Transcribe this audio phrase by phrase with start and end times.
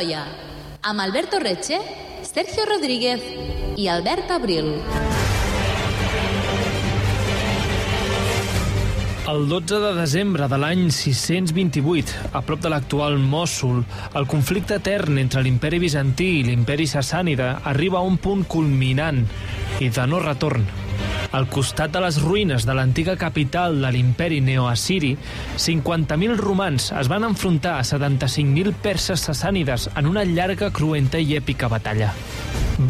[0.00, 0.22] Troia,
[0.80, 1.76] amb Alberto Reche,
[2.24, 3.20] Sergio Rodríguez
[3.76, 4.70] i Albert Abril.
[9.28, 13.84] El 12 de desembre de l'any 628, a prop de l'actual Mòssul,
[14.16, 19.26] el conflicte etern entre l'imperi bizantí i l'imperi sassànida arriba a un punt culminant
[19.84, 20.64] i de no retorn.
[21.30, 25.12] Al costat de les ruïnes de l'antiga capital de l'imperi neoassiri,
[25.62, 31.70] 50.000 romans es van enfrontar a 75.000 perses sassànides en una llarga, cruenta i èpica
[31.70, 32.10] batalla.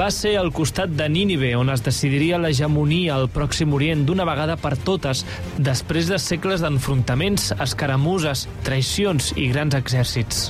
[0.00, 4.56] Va ser al costat de Nínive on es decidiria l'hegemonia al Pròxim Orient d'una vegada
[4.56, 5.26] per totes,
[5.58, 10.46] després de segles d'enfrontaments, escaramuses, traïcions i grans exèrcits.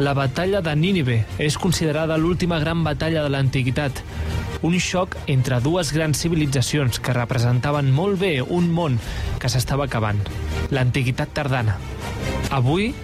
[0.00, 3.98] La batalla de Nínive és considerada l'última gran batalla de l'antiguitat,
[4.64, 8.96] un xoc entre dues grans civilitzacions que representaven molt bé un món
[9.42, 10.22] que s'estava acabant,
[10.72, 11.76] l'antiguitat tardana.
[12.48, 12.94] Avui,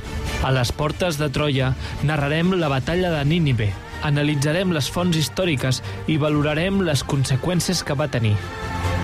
[0.40, 3.68] a les portes de Troia, narrarem la batalla de Nínive,
[4.00, 8.38] analitzarem les fonts històriques i valorarem les conseqüències que va tenir.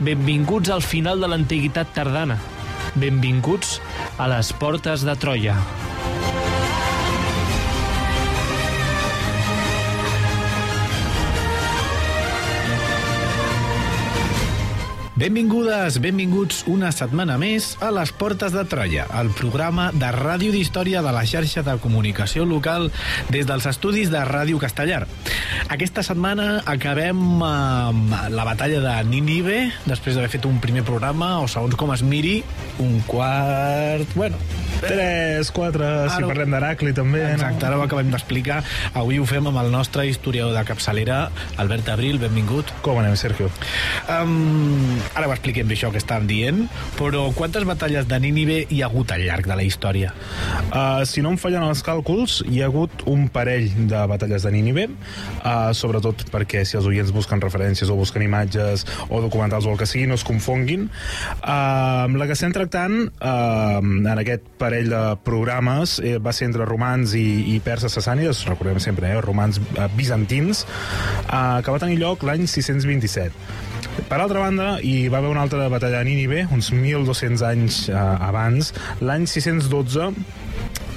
[0.01, 2.41] Benvinguts al final de l'antiguitat tardana.
[2.97, 3.83] Benvinguts
[4.17, 5.61] a les portes de Troia.
[15.23, 20.99] Benvingudes, benvinguts una setmana més a les Portes de Troia, el programa de ràdio d'història
[21.05, 22.89] de la xarxa de comunicació local
[23.31, 25.05] des dels estudis de Ràdio Castellar.
[25.71, 31.47] Aquesta setmana acabem amb la batalla de Nínive, després d'haver fet un primer programa, o
[31.47, 32.41] segons com es miri,
[32.83, 34.19] un quart...
[34.19, 34.43] Bueno,
[34.83, 37.23] 3, 4, si Ara- parlem d'Heracli també.
[37.33, 38.63] Exacte, ara ho acabem d'explicar.
[38.99, 41.31] Avui ho fem amb el nostre historiador de capçalera,
[41.63, 42.73] Albert Abril, benvingut.
[42.83, 43.49] Com anem, Sergio?
[44.11, 46.65] Um, ara ho expliquem això que estàvem dient,
[46.99, 50.13] però quantes batalles de Nínive hi ha hagut al llarg de la història?
[50.73, 54.53] Uh, si no em fallen els càlculs, hi ha hagut un parell de batalles de
[54.55, 54.89] Nínive,
[55.45, 59.79] uh, sobretot perquè si els oients busquen referències o busquen imatges o documentals o el
[59.79, 60.89] que sigui, no es confonguin.
[61.43, 66.67] Uh, la que estem tractant uh, en aquest parell de programes eh, va ser entre
[66.69, 70.65] romans i, i perses sassànides, recordem sempre, eh, romans uh, bizantins,
[71.29, 73.33] uh, que va tenir lloc l'any 627.
[74.09, 77.97] Per altra banda, hi va haver una altra batalla a Nínive, uns 1.200 anys eh,
[77.99, 78.73] abans,
[79.05, 80.09] l'any 612,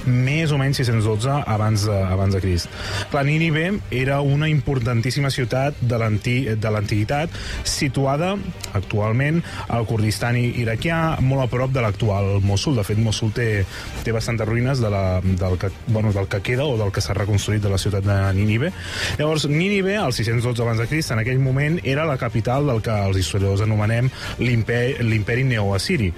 [0.06, 2.68] més o menys 612 abans de, abans de Crist.
[3.10, 7.30] Clar, Nínive era una importantíssima ciutat de l'anti- de l'antiguitat
[7.64, 8.34] situada
[8.74, 12.76] actualment al Kurdistan iraquià, molt a prop de l'actual Mossul.
[12.76, 13.64] De fet, Mossul té,
[14.04, 17.14] té bastantes ruïnes de la, del, que, bueno, del que queda o del que s'ha
[17.16, 18.72] reconstruït de la ciutat de Nínive.
[19.18, 22.94] Llavors, Nínive, al 612 abans de Crist, en aquell moment era la capital del que
[23.06, 26.12] els historiadors anomenem l'imperi neoassiri.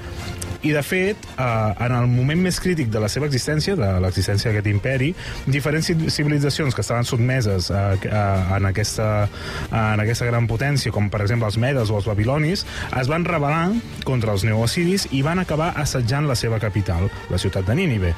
[0.62, 4.50] I, de fet, eh, en el moment més crític de la seva existència, de l'existència
[4.50, 5.12] d'aquest imperi,
[5.46, 8.22] diferents ci- civilitzacions que estaven sotmeses a, a,
[8.56, 9.28] en, aquesta,
[9.70, 12.64] en aquesta gran potència, com per exemple els medes o els babilonis,
[12.98, 13.68] es van rebel·lar
[14.04, 18.14] contra els neoassiris i van acabar assetjant la seva capital, la ciutat de Nínive,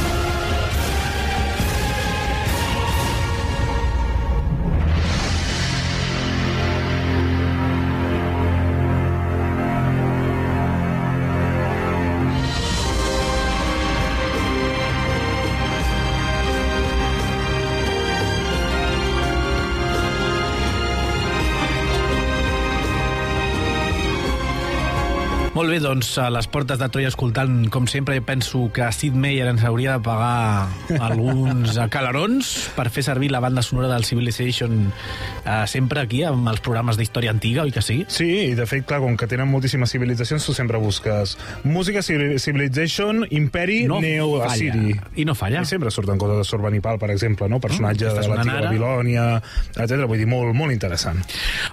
[25.63, 29.15] Molt bé, doncs, a les portes de Troia escoltant, com sempre, jo penso que Sid
[29.15, 30.67] Meier ens hauria de pagar
[31.07, 36.59] alguns calarons per fer servir la banda sonora del Civilization eh, sempre aquí, amb els
[36.67, 38.01] programes d'història antiga, oi que sí?
[38.11, 42.41] Sí, i de fet, clar, com que tenen moltíssimes civilitzacions, tu sempre busques música, civil-
[42.43, 44.51] Civilization, Imperi, No Neo, falla.
[44.57, 44.97] Assiri.
[45.15, 45.63] I no falla.
[45.63, 47.61] I sempre surten coses de Sorbanipal, per exemple, no?
[47.63, 48.59] personatge Mm, de l'antiga.
[48.67, 49.29] Babilònia,
[49.77, 50.09] etc.
[50.11, 51.23] Vull dir, molt, molt interessant.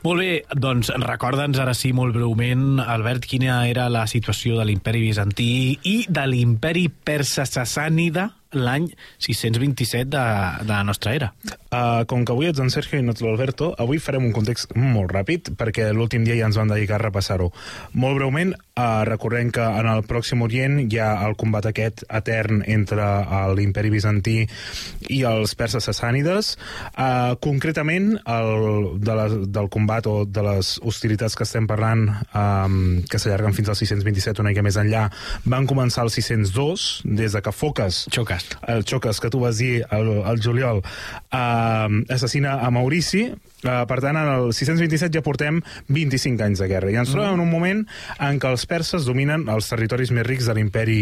[0.05, 5.05] Molt bé, doncs recorda'ns ara sí molt breument, Albert, quina era la situació de l'imperi
[5.05, 5.51] bizantí
[5.87, 8.89] i de l'imperi persa-sassànida l'any
[9.21, 10.23] 627 de,
[10.65, 11.33] de la nostra era.
[11.69, 14.73] Uh, com que avui ets en Sergio i no ets l'Alberto, avui farem un context
[14.73, 17.51] molt ràpid, perquè l'últim dia ja ens van dedicar a repassar-ho.
[17.93, 22.63] Molt breument, uh, recordem que en el Pròxim Orient hi ha el combat aquest etern
[22.65, 23.05] entre
[23.57, 24.37] l'imperi bizantí
[25.09, 26.55] i els perses sassànides.
[26.95, 32.79] Uh, concretament, el, de la, del combat o de les hostilitats que estem parlant, um,
[33.05, 35.05] que s'allarguen fins al 627, una mica més enllà,
[35.45, 38.07] van començar al 602, des de que Foques
[38.39, 38.69] Xoques.
[38.75, 40.81] el Xoques, que tu vas dir el, el juliol,
[41.31, 43.25] eh, assassina a Maurici,
[43.63, 46.91] eh, per tant, en el 627 ja portem 25 anys de guerra.
[46.91, 47.85] I ens trobem en un moment
[48.19, 50.99] en què els perses dominen els territoris més rics de l'imperi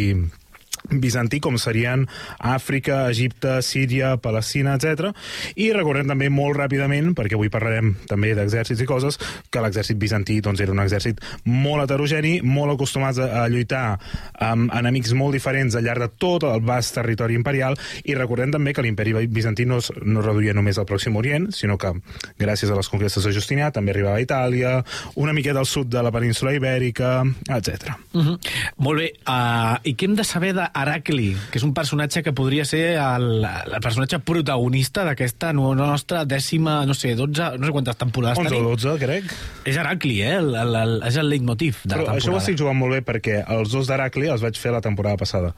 [0.89, 2.05] bizantí, com serien
[2.39, 5.11] Àfrica, Egipte, Síria, Palestina, etc.
[5.55, 9.19] I recordem també molt ràpidament, perquè avui parlarem també d'exèrcits i coses,
[9.51, 13.97] que l'exèrcit bizantí doncs, era un exèrcit molt heterogeni, molt acostumats a, lluitar
[14.43, 18.73] amb enemics molt diferents al llarg de tot el vast territori imperial, i recordem també
[18.73, 21.93] que l'imperi bizantí no es, no reduïa només al Pròxim Orient, sinó que,
[22.39, 24.73] gràcies a les conquestes de Justinià, també arribava a Itàlia,
[25.15, 27.95] una miqueta al sud de la península ibèrica, etc.
[28.13, 28.37] Uh -huh.
[28.77, 32.65] Molt bé, uh, i què hem de saber d'Heracli, que és un personatge que podria
[32.67, 37.97] ser el, el personatge protagonista d'aquesta no- nostra dècima, no sé, 12, no sé quantes
[37.97, 38.69] temporades 11 o tenim.
[38.75, 39.35] 12, crec.
[39.65, 40.35] És Heracli, eh?
[40.39, 42.43] El, el, el, és el leitmotiv de Però la això ho temporada.
[42.45, 45.53] estic jugant molt bé perquè els dos d'Heracli els vaig fer la temporada passada.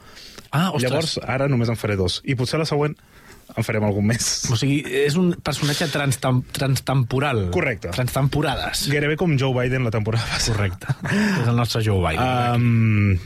[0.52, 0.90] Ah, ostres.
[0.90, 2.22] Llavors, ara només en faré dos.
[2.26, 2.96] I potser la següent
[3.58, 4.26] en farem algun més.
[4.54, 7.48] O sigui, és un personatge transtem transtemporal.
[7.54, 7.90] Correcte.
[7.96, 8.84] Transtemporades.
[8.94, 10.58] Gairebé com Joe Biden la temporada passada.
[10.58, 10.94] Correcte.
[11.42, 12.22] és el nostre Joe Biden.
[12.54, 13.18] Um,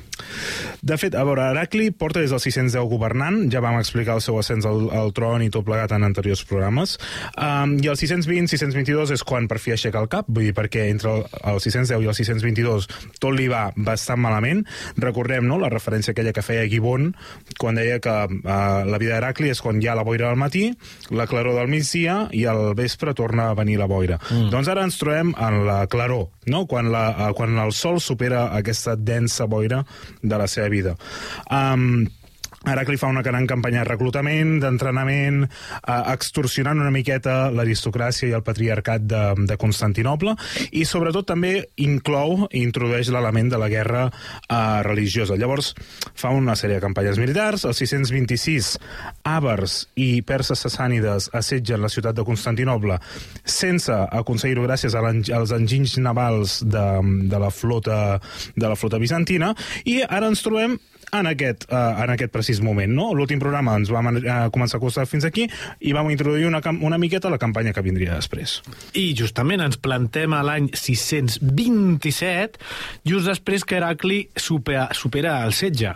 [0.83, 4.35] de fet, a veure, Heracli porta des del 610 governant, ja vam explicar el seu
[4.35, 6.97] ascens al, al tron i tot plegat en anteriors programes,
[7.39, 11.13] um, i el 620-622 és quan per fi aixeca el cap, vull dir, perquè entre
[11.13, 12.87] el, el 610 i el 622
[13.23, 14.65] tot li va bastant malament.
[14.99, 17.13] Recordem, no?, la referència aquella que feia Gibon,
[17.55, 20.65] quan deia que uh, la vida d'Heracli és quan hi ha la boira al matí,
[21.15, 24.19] la claror del migdia i al vespre torna a venir la boira.
[24.27, 24.51] Mm.
[24.51, 28.49] Doncs ara ens trobem en la claror, no?, quan, la, uh, quan el sol supera
[28.51, 29.85] aquesta densa boira
[30.19, 30.97] de la seva vida.
[31.49, 32.07] Um,
[32.63, 38.43] Heracli fa una gran campanya de reclutament, d'entrenament, eh, extorsionant una miqueta l'aristocràcia i el
[38.45, 40.35] patriarcat de, de Constantinople,
[40.71, 41.53] i sobretot també
[41.83, 45.35] inclou i introdueix l'element de la guerra eh, religiosa.
[45.39, 45.73] Llavors,
[46.15, 48.77] fa una sèrie de campanyes militars, el 626
[49.27, 52.99] àvars i perses sassànides assetgen la ciutat de Constantinople
[53.43, 56.87] sense aconseguir-ho gràcies als enginys navals de,
[57.27, 57.99] de, la flota,
[58.55, 59.53] de la flota bizantina,
[59.83, 60.79] i ara ens trobem
[61.13, 62.91] en aquest, uh, en aquest precís moment.
[62.93, 63.11] No?
[63.15, 65.47] L'últim programa ens vam uh, començar a costar fins aquí
[65.79, 68.59] i vam introduir una, una miqueta la campanya que vindria després.
[68.97, 72.59] I justament ens plantem a l'any 627,
[73.07, 75.93] just després que Heracli supera, supera el setge.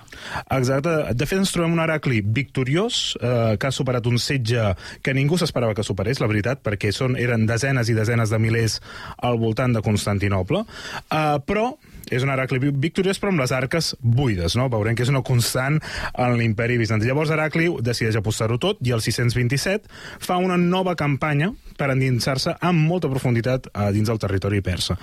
[0.53, 0.95] Exacte.
[1.17, 5.39] De fet, ens trobem un Heracli victoriós, eh, que ha superat un setge que ningú
[5.39, 8.79] s'esperava que superés, la veritat, perquè són, eren desenes i desenes de milers
[9.23, 10.65] al voltant de Constantinople,
[11.11, 11.71] eh, però
[12.11, 14.69] és un Heracli vi- victoriós però amb les arques buides, no?
[14.69, 15.79] Veurem que és una constant
[16.13, 17.07] en l'imperi bizantí.
[17.07, 19.87] Llavors Heracli decideix apostar-ho tot i el 627
[20.19, 24.95] fa una nova campanya per endinsar-se amb molta profunditat a dins del territori persa.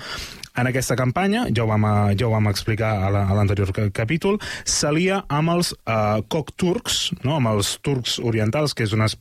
[0.56, 3.90] En aquesta campanya, ja ho vam, eh, ja ho vam explicar a la- l'anterior ca-
[3.90, 7.36] capítol, s'alia amb els uh, coc turcs, no?
[7.36, 9.16] amb els turcs orientals, que és unes...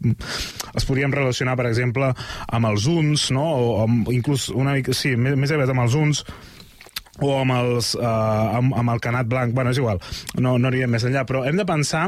[0.76, 2.14] es podríem relacionar, per exemple,
[2.48, 3.44] amb els uns, no?
[3.44, 6.24] o amb, inclús una mica, sí, més, més aviat amb els uns,
[7.22, 10.00] o amb, els, uh, amb, amb el canat blanc, bueno, és igual,
[10.42, 12.08] no, no anirem més enllà, però hem de pensar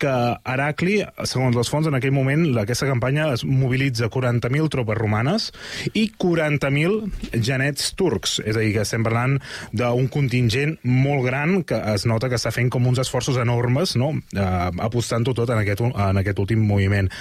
[0.00, 0.12] que
[0.48, 5.50] Heracli, segons les fonts, en aquell moment, aquesta campanya es mobilitza 40.000 tropes romanes
[5.92, 9.36] i 40.000 genets turcs, és a dir, que estem parlant
[9.76, 14.14] d'un contingent molt gran que es nota que està fent com uns esforços enormes, no?,
[14.16, 17.12] uh, apostant-ho tot en aquest, en aquest últim moviment.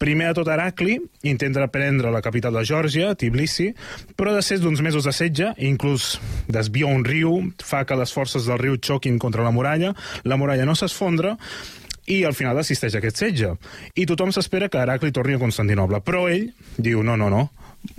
[0.00, 3.70] Primer de tot, Heracli intenta prendre la capital de Geòrgia, Tbilisi,
[4.18, 6.18] però després d'uns mesos de setge, inclús
[6.74, 10.64] desvia un riu, fa que les forces del riu xoquin contra la muralla, la muralla
[10.66, 11.36] no s'esfondra,
[12.06, 13.54] i al final assisteix a aquest setge.
[13.94, 16.02] I tothom s'espera que Heracli torni a Constantinople.
[16.04, 17.48] Però ell diu, no, no, no,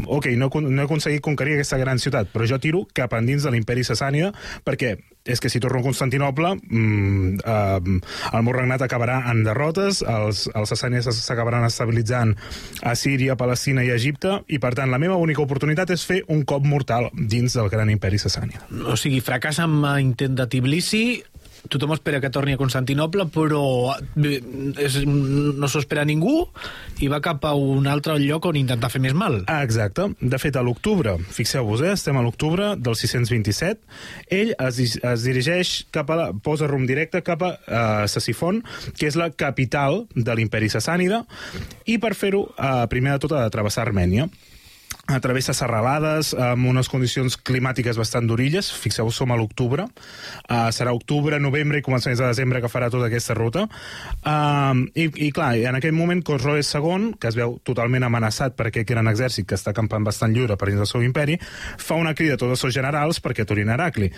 [0.05, 3.53] ok, no, no he aconseguit conquerir aquesta gran ciutat, però jo tiro cap endins de
[3.55, 4.33] l'imperi sassànida
[4.65, 7.99] perquè és que si torno a Constantinople mm, eh,
[8.37, 12.35] el meu regnat acabarà en derrotes, els, els sassànides s'acabaran estabilitzant
[12.85, 16.45] a Síria, Palestina i Egipte, i per tant la meva única oportunitat és fer un
[16.45, 18.67] cop mortal dins del gran imperi sassànida.
[18.85, 21.05] O sigui, fracàs amb intent de Tbilisi,
[21.71, 26.45] tothom espera que torni a Constantinople, però és, no s'ho espera ningú
[27.03, 29.41] i va cap a un altre lloc on intentar fer més mal.
[29.51, 30.07] Ah, exacte.
[30.21, 33.81] De fet, a l'octubre, fixeu-vos, eh, estem a l'octubre del 627,
[34.39, 38.61] ell es, es dirigeix cap a la, posa rumb directe cap a uh, Sassifon,
[38.97, 41.23] que és la capital de l'imperi sassànida,
[41.89, 44.29] i per fer-ho, uh, primer de tot, ha de travessar Armènia
[45.21, 48.71] travessa serralades amb unes condicions climàtiques bastant durilles.
[48.73, 49.85] Fixeu-vos, som a l'octubre.
[50.49, 53.67] Uh, serà octubre, novembre i començaments de desembre que farà tota aquesta ruta.
[54.25, 58.71] Uh, i, I clar, en aquell moment Cosroes II, que es veu totalment amenaçat per
[58.71, 61.37] aquest gran exèrcit que està acampant bastant lliure per dins del seu imperi,
[61.77, 64.11] fa una crida a tots els seus generals perquè aturin Heracli.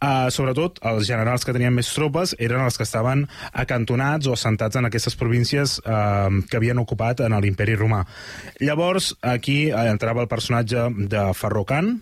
[0.00, 4.80] Uh, sobretot, els generals que tenien més tropes eren els que estaven acantonats o assentats
[4.80, 8.06] en aquestes províncies uh, que havien ocupat en l'imperi romà.
[8.64, 11.98] Llavors, aquí entrava el personatge de Ferrocan,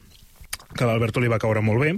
[0.79, 1.93] que l'Alberto li va caure molt bé.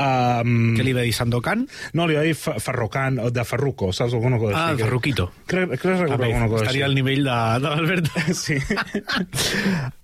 [0.00, 1.66] Um, Què li va dir, Sandokan?
[1.94, 4.82] No, li va dir Ferrocan, de Ferruco, saps alguna cosa ah, així?
[4.82, 5.28] Ah, Ferruquito.
[5.50, 6.90] Crec, crec que recordo alguna cosa estaria així.
[6.90, 8.10] al nivell de, de l'Alberto.
[8.34, 8.56] Sí.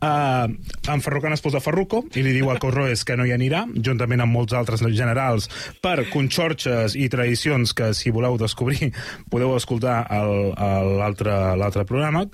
[0.01, 0.47] uh,
[0.93, 4.23] en Ferrocan es posa Ferruco i li diu a Corroes que no hi anirà, juntament
[4.25, 5.49] amb molts altres generals,
[5.83, 8.93] per conxorxes i tradicions que, si voleu descobrir,
[9.33, 12.27] podeu escoltar l'altre programa.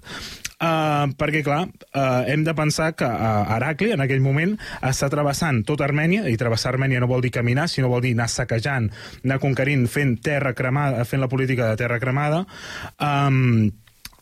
[0.57, 4.55] Uh, perquè, clar, uh, hem de pensar que uh, Heracli, en aquell moment,
[4.89, 8.31] està travessant tota Armènia, i travessar Armènia no vol dir caminar, sinó vol dir anar
[8.33, 8.89] saquejant,
[9.21, 12.47] anar conquerint, fent terra cremada, fent la política de terra cremada,
[12.97, 13.69] um,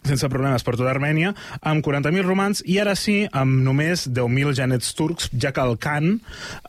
[0.05, 1.33] sense problemes per tota Armènia,
[1.65, 6.11] amb 40.000 romans i ara sí, amb només 10.000 genets turcs, ja que el Khan
[6.15, 6.21] eh,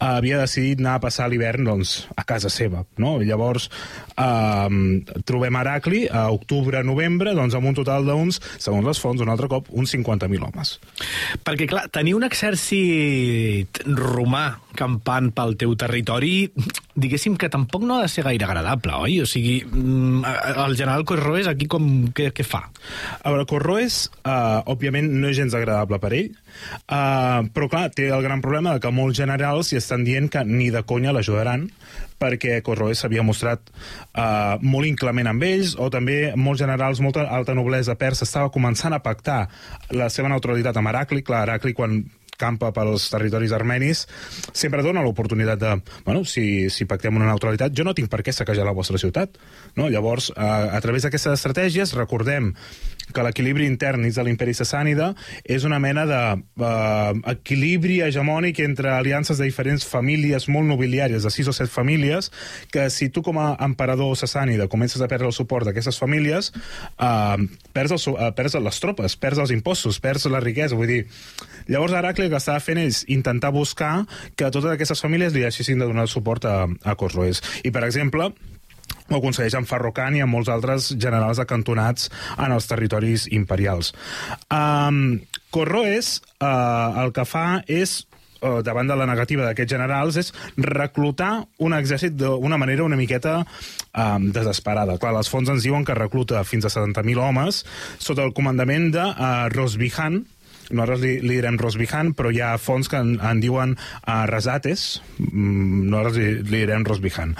[0.07, 2.85] havia decidit anar a passar l'hivern doncs, a casa seva.
[3.01, 3.17] No?
[3.23, 3.67] Llavors
[4.15, 9.51] eh, trobem Heracli a octubre-novembre doncs, amb un total d'uns, segons les fonts, un altre
[9.51, 10.77] cop, uns 50.000 homes.
[11.45, 16.49] Perquè, clar, tenir un exèrcit romà campant pel teu territori,
[16.95, 19.19] diguéssim que tampoc no ha de ser gaire agradable, oi?
[19.23, 20.23] O sigui, mm,
[20.65, 22.65] el general Corroes aquí com, què, què fa?
[23.25, 26.27] A veure, Corroes, uh, òbviament, no és gens agradable per ell,
[26.93, 30.67] uh, però clar, té el gran problema que molts generals hi estan dient que ni
[30.69, 31.63] de conya l'ajudaran,
[32.21, 37.57] perquè Corroes s'havia mostrat uh, molt inclement amb ells, o també molts generals, molta alta
[37.57, 39.47] noblesa persa estava començant a pactar
[39.89, 41.25] la seva neutralitat amb Heracli.
[41.25, 42.03] Clar, Heracli, quan
[42.41, 44.05] campa pels territoris armenis,
[44.53, 45.75] sempre dona l'oportunitat de,
[46.05, 49.39] bueno, si, si pactem una neutralitat, jo no tinc per què saquejar la vostra ciutat.
[49.75, 49.89] No?
[49.91, 52.53] Llavors, a, a través d'aquestes estratègies, recordem
[53.13, 55.11] que l'equilibri intern de l'imperi sassànida
[55.43, 61.47] és una mena d'equilibri uh, hegemònic entre aliances de diferents famílies molt nobiliàries, de sis
[61.47, 62.31] o set famílies,
[62.71, 66.51] que si tu com a emperador sassànida comences a perdre el suport d'aquestes famílies,
[66.97, 67.37] uh,
[67.75, 71.03] perds, el, uh, perds les tropes, perds els impostos, perds la riquesa, vull dir...
[71.65, 74.05] Llavors Heracli el que estava fent és intentar buscar
[74.35, 77.41] que totes aquestes famílies li deixessin de donar suport a, a Cosroes.
[77.63, 78.31] I, per exemple,
[79.09, 83.93] ho aconsegueix amb Farrocan i amb molts altres generals acantonats en els territoris imperials.
[84.49, 88.01] Um, Corroes uh, el que fa és
[88.41, 93.43] uh, davant de la negativa d'aquests generals és reclutar un exèrcit d'una manera una miqueta
[93.45, 94.97] um, desesperada.
[95.01, 97.61] Clar, les fonts ens diuen que recluta fins a 70.000 homes
[98.01, 100.23] sota el comandament de uh, Rosbihan,
[100.71, 104.85] nosaltres li, li direm Rosbihan, però hi ha fonts que en, en diuen uh, Rasates,
[105.19, 107.35] mm, nosaltres li, li direm Rosbihan.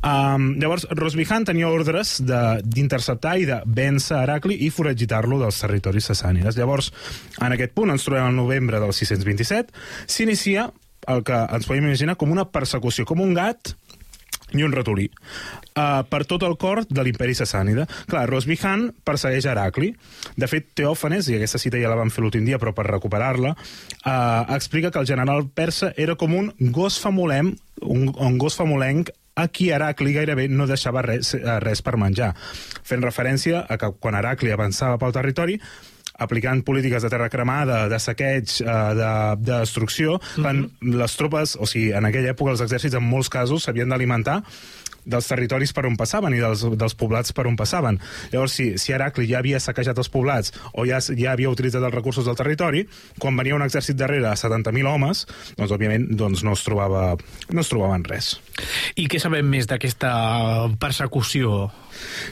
[0.00, 6.58] Um, llavors, Rosbihan tenia ordres d'interceptar i de vèncer Heracli i foragitar-lo dels territoris sassànides.
[6.58, 6.92] Llavors,
[7.40, 9.72] en aquest punt, ens trobem al novembre del 627,
[10.10, 10.70] s'inicia
[11.06, 13.76] el que ens podem imaginar com una persecució, com un gat
[14.54, 17.86] i un ratolí uh, per tot el cor de l'imperi sassànida.
[18.10, 19.92] Clar, Rosbihan persegueix Heracli.
[20.38, 23.56] De fet, Teòfanes, i aquesta cita ja la vam fer l'últim dia, però per recuperar-la,
[23.56, 29.10] uh, explica que el general persa era com un gos famolem, un, un gos famolenc
[29.36, 32.30] a qui Heracli gairebé no deixava res, eh, res per menjar,
[32.88, 35.58] fent referència a que quan Heracli avançava pel territori
[36.18, 39.10] aplicant polítiques de terra cremada, de saqueig, de,
[39.42, 40.96] de destrucció, mm -hmm.
[40.96, 44.42] les tropes, o sigui, en aquella època els exèrcits en molts casos s'havien d'alimentar
[45.06, 48.00] dels territoris per on passaven i dels, dels poblats per on passaven.
[48.32, 51.94] Llavors, si, si Heracli ja havia saquejat els poblats o ja, ja havia utilitzat els
[51.94, 52.84] recursos del territori,
[53.22, 55.24] quan venia un exèrcit darrere a 70.000 homes,
[55.56, 57.06] doncs, òbviament, doncs, no, es trobava,
[57.52, 58.34] no es trobaven res.
[58.98, 60.10] I què sabem més d'aquesta
[60.82, 61.70] persecució?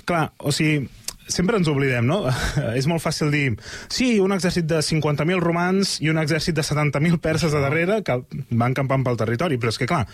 [0.09, 0.89] Clar, o sigui,
[1.29, 2.23] sempre ens oblidem, no?
[2.79, 3.45] és molt fàcil dir,
[3.93, 8.21] sí, un exèrcit de 50.000 romans i un exèrcit de 70.000 perses a darrere que
[8.51, 10.05] van campant pel territori, però és que, clar,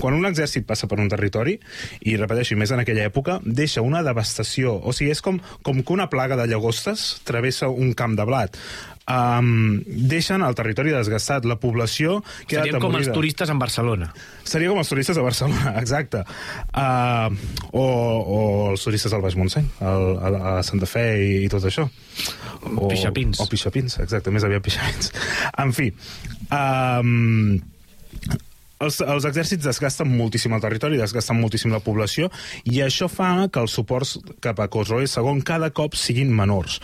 [0.00, 1.58] quan un exèrcit passa per un territori,
[2.08, 4.74] i repeteixo, més en aquella època, deixa una devastació.
[4.78, 8.58] O sigui, és com, com que una plaga de llagostes travessa un camp de blat.
[9.12, 14.12] Um, deixen el territori desgastat, la població queda Serien com els turistes en Barcelona.
[14.48, 16.22] Seria com els turistes a Barcelona, exacte.
[16.70, 17.34] Uh,
[17.72, 18.38] o, o
[18.72, 21.88] els turistes al Baix Montseny, al, a, a Santa Fe i, i tot això.
[22.70, 23.42] O, Pixapins.
[23.42, 25.12] O Pixapins, exacte, més aviat Pixapins.
[25.62, 25.90] En fi,
[26.48, 27.58] um,
[28.82, 32.28] els, els exèrcits desgasten moltíssim el territori, desgasten moltíssim la població,
[32.68, 36.80] i això fa que els suports cap a Cosroe II cada cop siguin menors.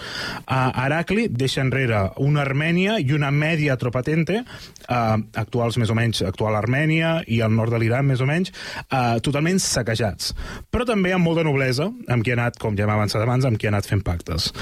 [0.47, 6.23] A Heracli deixa enrere una Armènia i una mèdia tropatente, uh, actuals més o menys,
[6.27, 8.53] actual Armènia i el nord de l'Iran més o menys,
[8.89, 10.35] uh, totalment saquejats.
[10.73, 13.59] Però també amb molta noblesa, amb qui ha anat, com ja hem avançat abans, amb
[13.59, 14.53] qui ha anat fent pactes.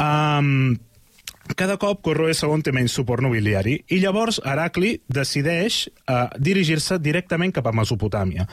[0.00, 0.74] Um,
[1.52, 7.52] cada cop Corroe II té menys suport nobiliari i llavors Heracli decideix eh, dirigir-se directament
[7.54, 8.46] cap a Mesopotàmia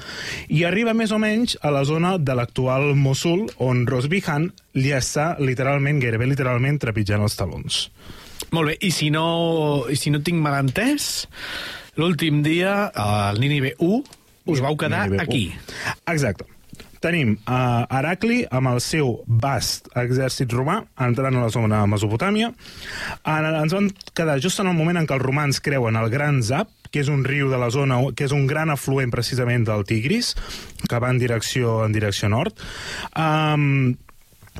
[0.51, 5.35] i arriba més o menys a la zona de l'actual Mosul on Rosbihan li està
[5.39, 7.81] literalment, gairebé literalment, trepitjant els talons.
[8.51, 9.25] Molt bé, i si no,
[9.91, 11.27] i si no tinc mal entès,
[11.99, 14.01] l'últim dia, al Nínive 1,
[14.51, 15.51] us vau quedar aquí.
[16.09, 16.50] Exacte.
[17.01, 22.51] Tenim uh, Heracli amb el seu vast exèrcit romà entrant a la zona de Mesopotàmia.
[23.25, 26.43] Ara, ens vam quedar just en el moment en què els romans creuen el Gran
[26.45, 29.85] Zap, que és un riu de la zona, que és un gran afluent precisament del
[29.87, 30.35] Tigris,
[30.85, 32.61] que va en direcció, en direcció nord.
[33.15, 33.95] Um,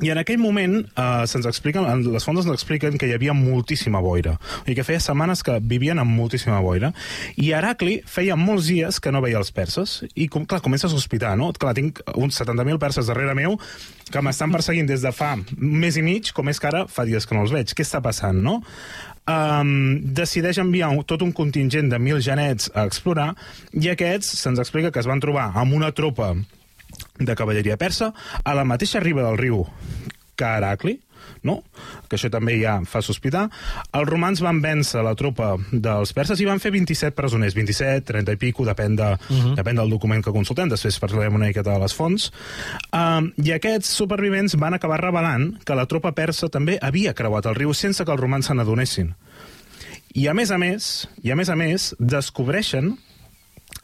[0.00, 4.00] i en aquell moment eh, se'ns expliquen, les fonts ens expliquen que hi havia moltíssima
[4.00, 6.94] boira, i que feia setmanes que vivien amb moltíssima boira,
[7.36, 10.94] i Heracli feia molts dies que no veia els perses, i com, clar, comença a
[10.94, 11.50] sospitar, no?
[11.52, 13.58] Clar, tinc uns 70.000 perses darrere meu
[14.12, 17.28] que m'estan perseguint des de fa mes i mig, com és que ara fa dies
[17.28, 17.76] que no els veig.
[17.76, 18.62] Què està passant, no?
[19.22, 23.28] Um, decideix enviar un, tot un contingent de mil genets a explorar
[23.70, 26.32] i aquests se'ns explica que es van trobar amb una tropa
[27.18, 29.66] de cavalleria persa a la mateixa riba del riu
[30.36, 30.94] que Heracli,
[31.42, 31.58] no?
[32.08, 33.44] que això també ja fa sospitar,
[33.94, 38.36] els romans van vèncer la tropa dels perses i van fer 27 presoners, 27, 30
[38.36, 39.54] i pico, depèn, de, uh -huh.
[39.58, 42.32] depèn del document que consultem, després parlarem una miqueta de les fonts,
[42.92, 47.54] um, i aquests supervivents van acabar revelant que la tropa persa també havia creuat el
[47.54, 49.14] riu sense que els romans se n'adonessin.
[50.14, 52.98] I a més a més, i a més a més, descobreixen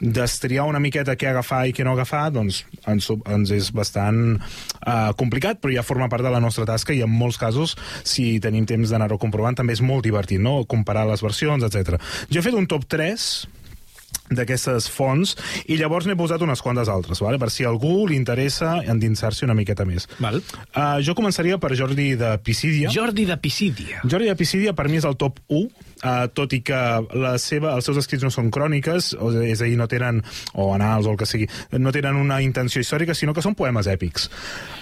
[0.00, 5.12] destriar una miqueta què agafar i què no agafar, doncs ens, ens és bastant uh,
[5.18, 8.66] complicat, però ja forma part de la nostra tasca i en molts casos, si tenim
[8.66, 12.02] temps d'anar-ho comprovant, també és molt divertit, no?, comparar les versions, etc.
[12.32, 13.28] Jo he fet un top 3
[14.30, 15.34] d'aquestes fonts
[15.66, 17.38] i llavors n'he posat unes quantes altres, vale?
[17.38, 20.08] per si algú li interessa endinsar-s'hi una miqueta més.
[20.22, 20.40] Val.
[20.74, 22.92] Uh, jo començaria per Jordi de Pisídia.
[22.94, 24.02] Jordi de Pisídia.
[24.04, 25.62] Jordi de Pisídia per mi és el top 1,
[26.02, 26.80] uh, tot i que
[27.18, 30.22] la seva, els seus escrits no són cròniques, o, és a dir, no tenen,
[30.54, 33.88] o anals o el que sigui, no tenen una intenció històrica, sinó que són poemes
[33.90, 34.28] èpics.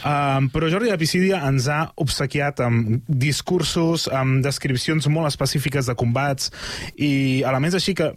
[0.03, 5.97] Uh, però Jordi de Pisídia ens ha obsequiat amb discursos, amb descripcions molt específiques de
[5.99, 6.53] combats
[6.97, 8.13] i elements així que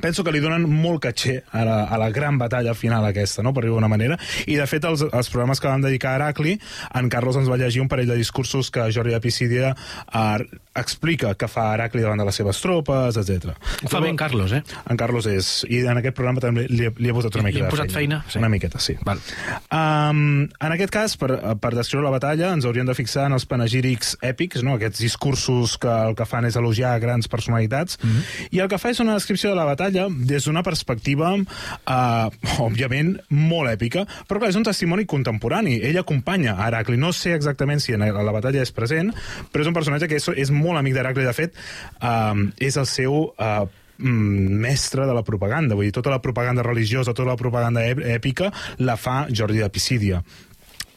[0.00, 3.54] penso que li donen molt caché a la, a la gran batalla final aquesta, no?
[3.54, 6.56] per dir-ho d'una manera, i de fet els, els programes que vam dedicar a Heracli,
[6.94, 11.34] en Carlos ens va llegir un parell de discursos que Jordi de Pisídia uh, explica
[11.34, 13.54] que fa Heracli davant de les seves tropes, etc.
[13.84, 14.62] Ho fa ben Carlos, eh?
[14.90, 17.74] En Carlos és, i en aquest programa també li, li he posat una miqueta li
[17.74, 18.20] posat de feina?
[18.30, 18.38] Sí.
[18.38, 18.94] Una miqueta, sí.
[19.06, 19.22] Val.
[19.66, 23.46] Um, en aquest cas, per, per descriure la batalla, ens hauríem de fixar en els
[23.50, 24.76] panegírics èpics, no?
[24.78, 28.48] aquests discursos que el que fan és elogiar grans personalitats, mm -hmm.
[28.50, 33.16] i el que fa és una descripció de la batalla des d'una perspectiva, uh, òbviament,
[33.34, 35.78] molt èpica, però clar, és un testimoni contemporani.
[35.90, 36.98] Ell acompanya Heracli.
[37.00, 39.12] No sé exactament si en la la batalla és present,
[39.50, 41.26] però és un personatge que és, és molt amic d'Heracli.
[41.26, 41.60] De fet,
[42.00, 43.30] uh, és el seu...
[43.36, 43.68] Uh,
[44.00, 48.48] mm, mestre de la propaganda, vull dir, tota la propaganda religiosa, tota la propaganda èpica
[48.80, 50.22] la fa Jordi de Pisídia.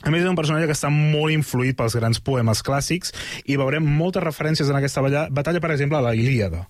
[0.03, 3.13] A més, és un personatge que està molt influït pels grans poemes clàssics
[3.47, 6.65] i veurem moltes referències en aquesta batalla, per exemple, a la Ilíada.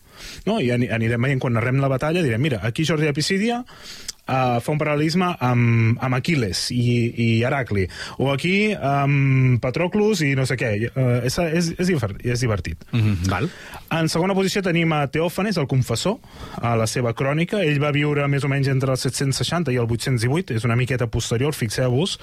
[0.45, 0.59] No?
[0.61, 3.63] I ani- anirem veient, quan narrem la batalla, direm, mira, aquí Jordi de Pisídia
[4.27, 7.87] uh, fa un paral·lelisme amb, amb Aquiles i, i Heracli,
[8.19, 10.71] o aquí amb Patroclus i no sé què.
[10.93, 12.85] Uh, és, és, és, és divertit.
[12.91, 13.29] Mm -hmm.
[13.29, 13.49] Val.
[13.91, 16.17] En segona posició tenim a Teòfanes, el confessor,
[16.61, 17.61] a la seva crònica.
[17.61, 21.07] Ell va viure més o menys entre el 760 i el 818, és una miqueta
[21.07, 22.19] posterior, fixeu-vos,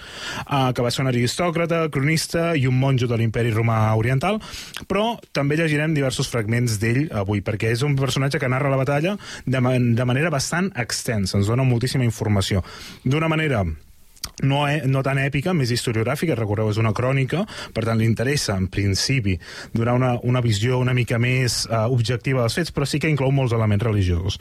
[0.50, 4.40] uh, que va ser un aristòcrata, cronista i un monjo de l'imperi romà oriental,
[4.88, 9.16] però també llegirem diversos fragments d'ell avui, perquè és un personatge que narra la batalla
[9.46, 12.62] de, ma de manera bastant extensa, ens dona moltíssima informació.
[13.04, 13.64] D'una manera
[14.42, 18.56] no, e no tan èpica, més historiogràfica, recordeu, és una crònica, per tant li interessa,
[18.58, 19.36] en principi,
[19.74, 23.32] donar una, una visió una mica més uh, objectiva dels fets, però sí que inclou
[23.34, 24.38] molts elements religiosos.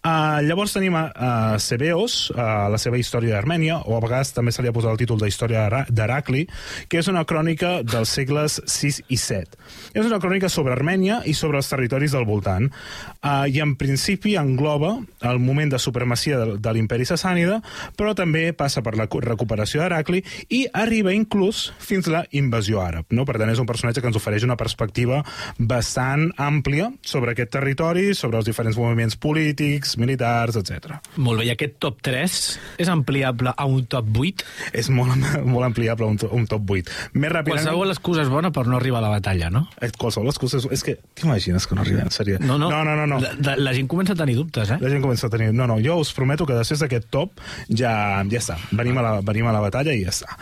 [0.00, 4.54] Uh, llavors tenim a, a Sebeos, uh, la seva història d'Armènia, o a vegades també
[4.54, 6.46] se li ha posat el títol d'Història d'Hera- d'Heracli,
[6.88, 9.60] que és una crònica dels segles 6 i 7.
[9.94, 14.36] És una crònica sobre Armènia i sobre els territoris del voltant, uh, i en principi
[14.40, 17.60] engloba el moment de supremacia de, de l'imperi sassànida,
[17.96, 23.06] però també passa per la recuperació d'Heracli i arriba inclús fins la invasió àrab.
[23.16, 23.24] No?
[23.28, 25.22] Per tant, és un personatge que ens ofereix una perspectiva
[25.58, 30.98] bastant àmplia sobre aquest territori, sobre els diferents moviments polítics, militars, etc.
[31.20, 32.36] Molt bé, i aquest top 3
[32.82, 34.44] és ampliable a un top 8?
[34.80, 35.14] És molt,
[35.52, 36.90] molt ampliable un, to- un top 8.
[37.14, 37.64] Més ràpidament...
[37.64, 39.66] Qualsevol excusa és bona per no arribar a la batalla, no?
[40.00, 40.60] Qualsevol excusa...
[40.60, 42.10] És, és que t'imagines que no arribem?
[42.14, 42.40] Seria...
[42.42, 42.70] No, no.
[42.72, 43.20] no, no, no, no.
[43.44, 44.80] La, la gent comença a tenir dubtes, eh?
[44.82, 45.50] La gent comença a tenir...
[45.56, 47.92] No, no, jo us prometo que després d'aquest top ja,
[48.30, 48.56] ja està.
[48.76, 50.36] Venim a, la, venim a la batalla i ja està.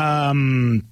[0.00, 0.82] Um,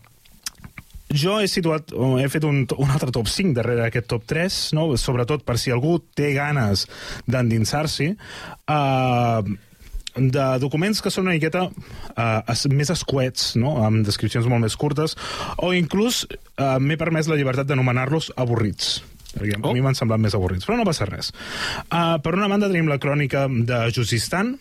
[1.14, 4.88] jo he situat, he fet un, un altre top 5 darrere d'aquest top 3, no?
[4.98, 6.88] sobretot per si algú té ganes
[7.30, 8.10] d'endinsar-s'hi.
[8.66, 9.54] Uh,
[10.14, 13.76] de documents que són una miqueta uh, més escuets, no?
[13.82, 15.16] amb descripcions molt més curtes,
[15.58, 19.00] o inclús uh, m'he permès la llibertat d'anomenar-los avorrits
[19.34, 19.72] perquè Oh.
[19.72, 21.32] a mi m'han semblat més avorrits, però no passa res.
[21.90, 24.52] Uh, per una banda tenim la crònica de Jusistan,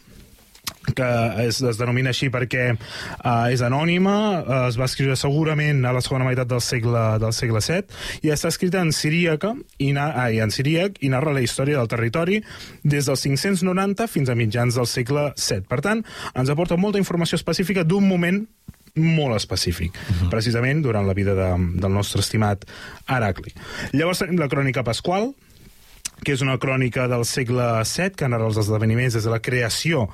[0.96, 1.08] que
[1.48, 6.02] es, es denomina així perquè uh, és anònima, uh, es va escriure segurament a la
[6.04, 10.30] segona meitat del segle, del segle VII i està escrita en siríaca i, na, ah,
[10.32, 12.42] i en siríac i narra la història del territori
[12.84, 15.64] des dels 590 fins a mitjans del segle VII.
[15.70, 16.04] Per tant,
[16.36, 18.44] ens aporta molta informació específica d'un moment
[18.94, 20.30] molt específic, uh -huh.
[20.30, 21.50] precisament durant la vida de,
[21.82, 22.66] del nostre estimat
[23.08, 23.54] Heracli.
[23.92, 25.34] Llavors tenim la crònica pasqual,
[26.24, 30.10] que és una crònica del segle VII que narra els esdeveniments des de la creació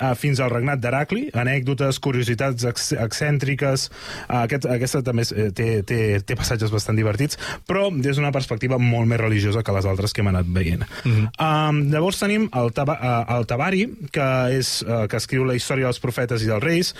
[0.00, 3.88] uh, fins al regnat d'Heracli, anècdotes, curiositats ex excèntriques,
[4.28, 8.32] uh, aquest, aquesta també és, eh, té, té, té passatges bastant divertits, però des d'una
[8.32, 10.84] perspectiva molt més religiosa que les altres que hem anat veient.
[11.04, 11.28] Mm -hmm.
[11.70, 15.84] um, llavors tenim el, taba, uh, el Tabari, que, és, uh, que escriu la història
[15.84, 16.94] dels profetes i dels reis,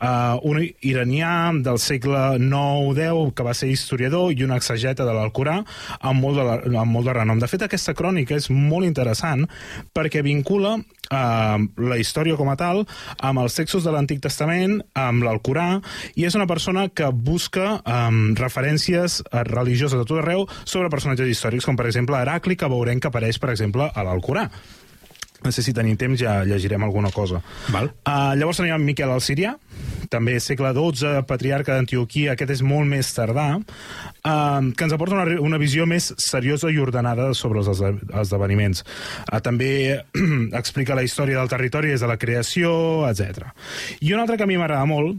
[0.00, 5.64] uh, un iranià del segle IX-X que va ser historiador i un exegeta de l'Alcorà
[6.00, 7.38] amb, molt de la- amb molt de renom.
[7.38, 9.46] De fet, aquesta crònica és molt interessant
[9.94, 12.84] perquè vincula uh, la història com a tal
[13.20, 15.80] amb els textos de l'Antic Testament, amb l'Alcorà,
[16.18, 21.30] i és una persona que busca um, referències eh, religioses de tot arreu sobre personatges
[21.30, 24.48] històrics, com per exemple Heracli, que veurem que apareix, per exemple, a l'Alcorà.
[25.44, 27.40] No sé si tenim temps, ja llegirem alguna cosa.
[27.74, 27.90] Val.
[28.06, 29.56] Uh, llavors tenim en Miquel el Sirià,
[30.12, 35.24] també segle XII, patriarca d'Antioquia, aquest és molt més tardà, eh, que ens aporta una,
[35.40, 38.84] una visió més seriosa i ordenada sobre els esde- esdeveniments.
[39.24, 39.72] Eh, també
[40.60, 42.72] explica la història del territori des de la creació,
[43.08, 43.48] etc.
[44.00, 45.16] I un altre que a mi m'agrada molt,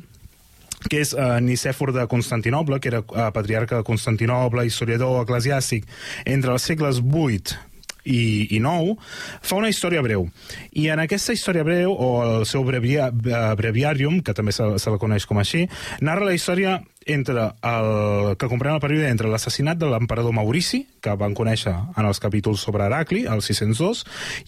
[0.83, 5.85] que és uh, Nicèfor de Constantinoble, que era uh, patriarca de Constantinoble, historiador eclesiàstic,
[6.27, 7.55] entre els segles 8
[8.03, 8.95] i, i 9,
[9.41, 10.27] fa una història breu.
[10.71, 14.93] I en aquesta història breu, o el seu brevia, eh, breviarium, que també se, se
[14.93, 15.67] la coneix com així,
[16.01, 21.15] narra la història entre el, que comprèn el període entre l'assassinat de l'emperador Maurici, que
[21.19, 24.03] van conèixer en els capítols sobre Heracli, el 602,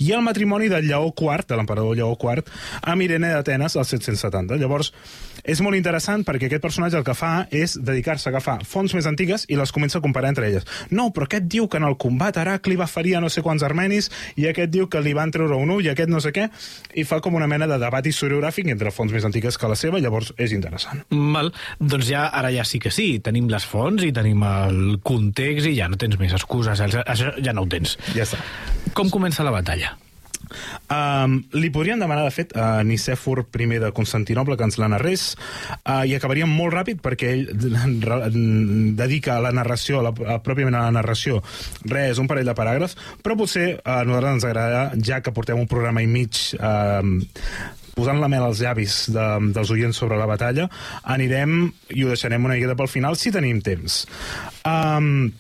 [0.06, 2.46] i el matrimoni del Lleó IV, de l'emperador Lleó IV,
[2.82, 4.60] amb Irene d'Atenes, al 770.
[4.62, 4.94] Llavors,
[5.46, 9.08] és molt interessant perquè aquest personatge el que fa és dedicar-se a agafar fonts més
[9.10, 10.66] antigues i les comença a comparar entre elles.
[10.90, 13.64] No, però aquest diu que en el combat Heracli va ferir a no sé quants
[13.66, 16.50] armenis i aquest diu que li van treure un ull i aquest no sé què,
[16.96, 20.02] i fa com una mena de debat historiogràfic entre fonts més antigues que la seva,
[20.02, 21.06] llavors és interessant.
[21.10, 25.70] Mal, doncs ja, ara ja sí que sí, tenim les fonts i tenim el context
[25.70, 27.98] i ja no tens més excuses, això ja no ho tens.
[28.16, 28.42] Ja està.
[28.96, 29.96] Com comença la batalla?
[30.92, 35.36] Um, li podrien demanar, de fet, a Nicèfor I de Constantinople que ens la narrés
[35.86, 37.46] uh, i acabaríem molt ràpid perquè ell
[38.96, 41.42] dedica a la narració, a la, a, pròpiament a la narració,
[41.90, 45.60] res, un parell de paràgrafs, però potser uh, a nosaltres ens agrada, ja que portem
[45.60, 47.02] un programa i mig uh,
[47.96, 50.68] posant la mel als llavis de, dels oients sobre la batalla,
[51.16, 54.04] anirem i ho deixarem una miqueta pel final si tenim temps.
[54.68, 55.32] Um,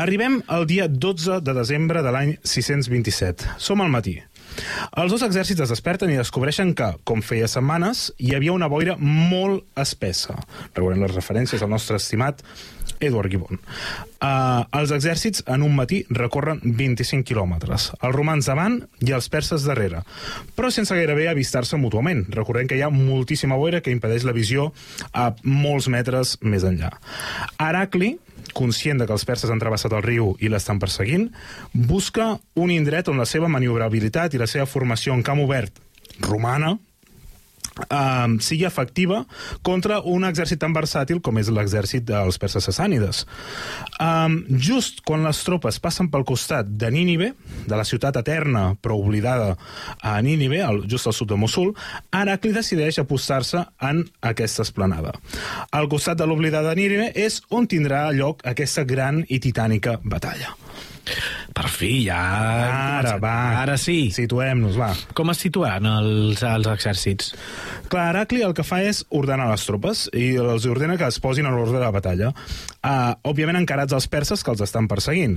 [0.00, 3.58] Arribem al dia 12 de desembre de l'any 627.
[3.60, 4.14] Som al matí.
[5.00, 8.96] Els dos exèrcits es desperten i descobreixen que, com feia setmanes, hi havia una boira
[9.00, 10.36] molt espessa.
[10.74, 12.44] Recordem les referències al nostre estimat
[13.00, 13.60] Edward Gibbon.
[14.20, 17.90] Uh, els exèrcits en un matí recorren 25 quilòmetres.
[17.96, 20.02] Els romans davant i els perses darrere,
[20.56, 22.26] però sense gairebé avistar-se mútuament.
[22.34, 24.70] Recordem que hi ha moltíssima boira que impedeix la visió
[25.12, 26.92] a molts metres més enllà.
[27.56, 28.18] Heracli,
[28.56, 31.28] conscient de que els perses han travessat el riu i l'estan perseguint,
[31.72, 35.80] busca un indret on la seva maniobrabilitat i la seva formació en camp obert
[36.26, 36.76] romana
[37.88, 39.22] um, sigui efectiva
[39.66, 43.24] contra un exèrcit tan versàtil com és l'exèrcit dels perses sassànides.
[44.00, 47.32] Um, just quan les tropes passen pel costat de Nínive,
[47.66, 49.54] de la ciutat eterna però oblidada
[50.02, 51.74] a Nínive, al, just al sud de Mosul,
[52.12, 55.14] Heracli decideix apostar-se en aquesta esplanada.
[55.70, 60.56] Al costat de l'oblidada Nínive és on tindrà lloc aquesta gran i titànica batalla.
[61.54, 62.20] Per fi, ja...
[63.00, 63.34] Ara, va.
[63.62, 64.10] Ara sí.
[64.14, 64.92] Situem-nos, va.
[65.16, 67.34] Com es situaran els, els exèrcits?
[67.90, 71.48] Clar, Heracli el que fa és ordenar les tropes i els ordena que es posin
[71.48, 72.30] a l'ordre de la batalla.
[72.80, 75.34] Uh, òbviament encarats als perses que els estan perseguint.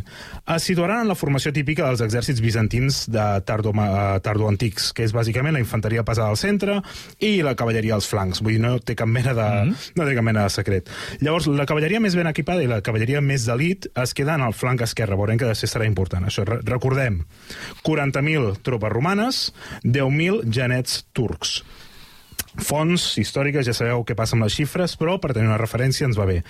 [0.54, 5.16] Es situaran en la formació típica dels exèrcits bizantins de tardo, uh, tardoantics, que és
[5.16, 6.78] bàsicament la infanteria pesada al centre
[7.20, 8.44] i la cavalleria als flancs.
[8.46, 9.92] Vull dir, no té cap mena de, mm -hmm.
[9.98, 10.90] no té cap mena de secret.
[11.20, 14.54] Llavors, la cavalleria més ben equipada i la cavalleria més d'elit es queda en el
[14.54, 15.16] flanc esquerre.
[15.16, 16.26] Veurem que després serà important.
[16.28, 17.22] Això, re recordem,
[17.88, 21.62] 40.000 tropes romanes, 10.000 genets turcs.
[22.62, 26.18] Fonts històriques, ja sabeu què passa amb les xifres, però per tenir una referència ens
[26.20, 26.42] va bé.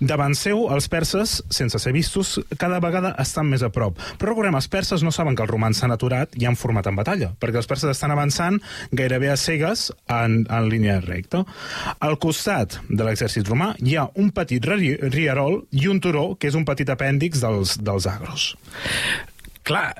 [0.00, 3.98] Davant seu, els perses, sense ser vistos, cada vegada estan més a prop.
[4.18, 6.98] Però recordem, els perses no saben que els romans s'han aturat i han format en
[6.98, 8.58] batalla, perquè els perses estan avançant
[8.90, 11.44] gairebé a cegues en, en línia recta.
[12.00, 16.50] Al costat de l'exèrcit romà hi ha un petit ri- rierol i un turó, que
[16.50, 18.52] és un petit apèndix dels, dels agros.
[19.62, 19.92] Clar,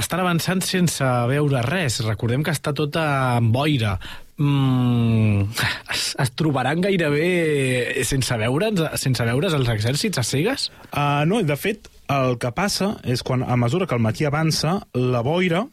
[0.00, 1.98] estan avançant sense veure res.
[2.06, 3.02] Recordem que està tota
[3.36, 3.98] en boira.
[4.36, 5.46] Mm,
[5.94, 10.70] es, es trobaran gairebé sense veure's, sense veure's els exèrcits a cegues?
[10.90, 14.80] Uh, no, de fet, el que passa és quan, a mesura que el matí avança,
[14.98, 15.64] la boira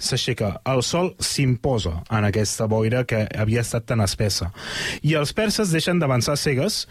[0.00, 4.48] s'aixeca, el sol s'imposa en aquesta boira que havia estat tan espessa.
[5.04, 6.86] I els perses deixen d'avançar cegues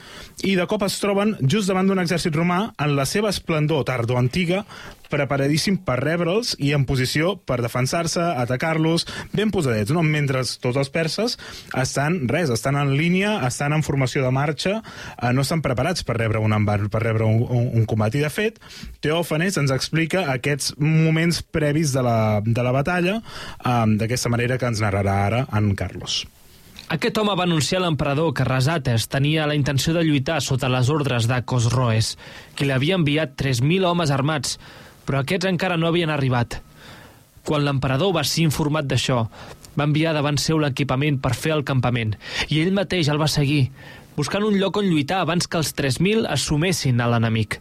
[0.46, 4.64] i de cop es troben just davant d'un exèrcit romà en la seva esplendor tardoantiga
[5.10, 10.04] preparadíssim per rebre'ls i en posició per defensar-se, atacar-los, ben posadets, no?
[10.06, 11.38] Mentre tots els perses
[11.78, 14.80] estan, res, estan en línia, estan en formació de marxa,
[15.18, 18.16] eh, no estan preparats per rebre un embar, per rebre un, un, un combat.
[18.16, 18.60] I, de fet,
[19.04, 24.70] Teòfanes ens explica aquests moments previs de la, de la batalla eh, d'aquesta manera que
[24.70, 26.24] ens narrarà ara en Carlos.
[26.90, 30.88] Aquest home va anunciar a l'emperador que Rasates tenia la intenció de lluitar sota les
[30.90, 32.16] ordres de Cosroes,
[32.58, 34.56] que li havia enviat 3.000 homes armats,
[35.10, 36.60] però aquests encara no havien arribat.
[37.42, 39.24] Quan l'emperador va ser informat d'això,
[39.74, 42.12] va enviar davant seu l'equipament per fer el campament,
[42.54, 43.72] i ell mateix el va seguir,
[44.14, 47.58] buscant un lloc on lluitar abans que els 3.000 assumessin a l'enemic.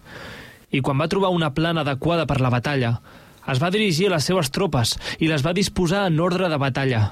[0.76, 2.98] I quan va trobar una plana adequada per la batalla,
[3.48, 7.02] es va dirigir a les seves tropes i les va disposar en ordre de batalla.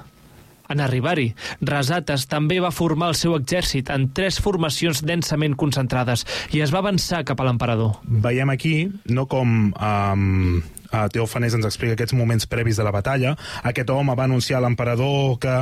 [0.73, 6.25] En arribar-hi, Rasates també va formar el seu exèrcit en tres formacions densament concentrades
[6.55, 7.97] i es va avançar cap a l'emperador.
[8.03, 8.75] Veiem aquí,
[9.11, 13.35] no com um, uh, Teòfanes ens explica aquests moments previs de la batalla.
[13.67, 15.55] Aquest home va anunciar a l'emperador que,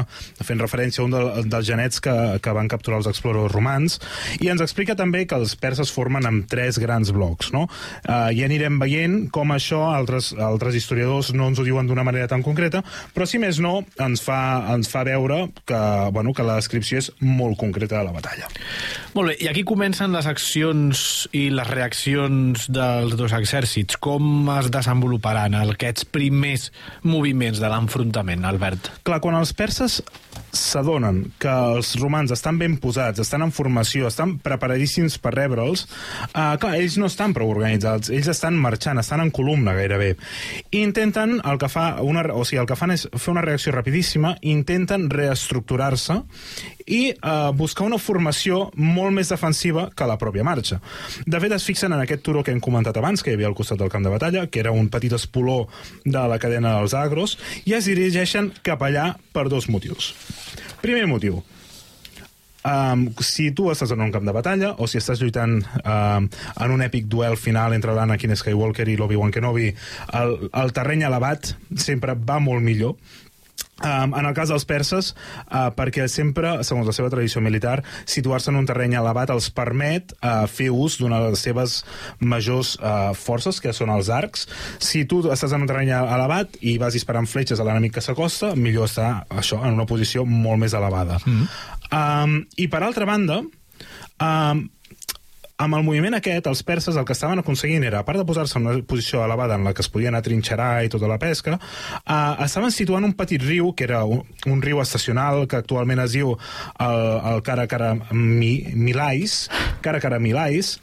[0.45, 3.99] fent referència a un de, dels genets que, que van capturar els exploradors romans,
[4.41, 7.51] i ens explica també que els perses formen amb tres grans blocs.
[7.55, 7.65] No?
[8.05, 12.29] Uh, I anirem veient com això altres, altres historiadors no ens ho diuen d'una manera
[12.31, 12.83] tan concreta,
[13.15, 14.39] però si més no, ens fa,
[14.73, 15.81] ens fa veure que,
[16.15, 18.49] bueno, que la descripció és molt concreta de la batalla.
[19.15, 21.03] Molt bé, i aquí comencen les accions
[21.35, 23.99] i les reaccions dels dos exèrcits.
[24.01, 24.69] Com es
[25.15, 26.71] desenvoluparan aquests primers
[27.03, 28.91] moviments de l'enfrontament, Albert?
[29.03, 30.01] Clar, quan els perses
[30.55, 35.85] s'adonen que els romans estan ben posats, estan en formació, estan preparadíssims per rebre'ls,
[36.33, 40.15] uh, clar, ells no estan prou organitzats, ells estan marxant, estan en columna gairebé.
[40.71, 43.75] I intenten, el que, fa una, o sigui, el que fan és fer una reacció
[43.75, 46.21] rapidíssima, intenten reestructurar-se
[46.85, 50.79] i uh, buscar una formació molt més defensiva que la pròpia marxa.
[51.25, 53.57] De fet, es fixen en aquest turó que hem comentat abans, que hi havia al
[53.57, 55.65] costat del camp de batalla, que era un petit espoló
[56.05, 60.13] de la cadena dels agros, i es dirigeixen cap allà per dos motius.
[60.81, 61.41] Primer motiu,
[62.65, 66.71] Um, si tu estàs en un camp de batalla o si estàs lluitant um, en
[66.73, 69.67] un èpic duel final entre l'Anakin Skywalker i l'Obi-Wan Kenobi
[70.17, 72.95] el, el terreny elevat sempre va molt millor
[73.83, 75.09] Um, en el cas dels perses,
[75.49, 80.13] uh, perquè sempre, segons la seva tradició militar, situar-se en un terreny elevat els permet
[80.21, 81.81] uh, fer ús d'una de les seves
[82.23, 84.47] majors uh, forces, que són els arcs.
[84.79, 88.53] Si tu estàs en un terreny elevat i vas disparant fletxes a l'enemic que s'acosta,
[88.55, 91.19] millor estar això en una posició molt més elevada.
[91.25, 92.23] Mm -hmm.
[92.23, 93.43] um, I per altra banda,
[94.21, 94.69] um,
[95.57, 98.57] amb el moviment aquest, els perses el que estaven aconseguint era, a part de posar-se
[98.59, 101.59] en una posició elevada en la que es podien atrinxerar i tota la pesca,
[102.01, 106.17] eh, estaven situant un petit riu, que era un, un riu estacional, que actualment es
[106.17, 106.99] diu el,
[107.31, 109.45] el Cara Cara Mi, Milais,
[109.81, 110.75] Cara Milais,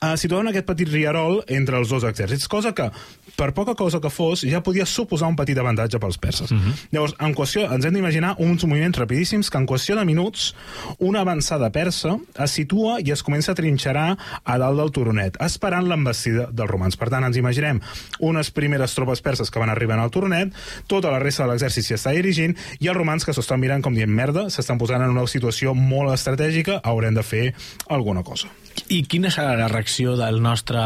[0.00, 2.90] eh, situaven aquest petit riarol entre els dos exèrcits, cosa que
[3.36, 6.50] per poca cosa que fos, ja podia suposar un petit avantatge pels perses.
[6.50, 6.74] Uh -huh.
[6.90, 10.54] Llavors, en qüestió, ens hem d'imaginar uns moviments rapidíssims que en qüestió de minuts
[10.98, 15.88] una avançada persa es situa i es comença a trinxerar a dalt del turonet, esperant
[15.88, 16.96] l'embestida dels romans.
[16.96, 17.80] Per tant, ens imaginem
[18.18, 20.52] unes primeres tropes perses que van arribant al turonet,
[20.86, 23.82] tota la resta de l'exèrcit s'hi està dirigint, i els romans que s'ho estan mirant
[23.82, 27.54] com dient merda, s'estan posant en una situació molt estratègica, haurem de fer
[27.88, 28.48] alguna cosa.
[28.88, 30.80] I quina serà la reacció del nostre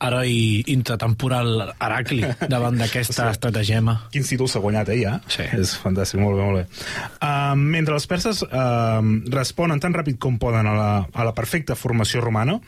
[0.00, 3.36] heroi intratemporal Heracli davant d'aquesta sí.
[3.36, 3.96] estratagema?
[4.14, 5.14] Quin títol s'ha guanyat, eh, ja?
[5.30, 5.46] Sí.
[5.58, 6.66] És fantàstic, molt bé, molt bé.
[7.18, 9.00] Uh, mentre els perses uh,
[9.32, 12.58] responen tan ràpid com poden a la, a la perfecta formació romana,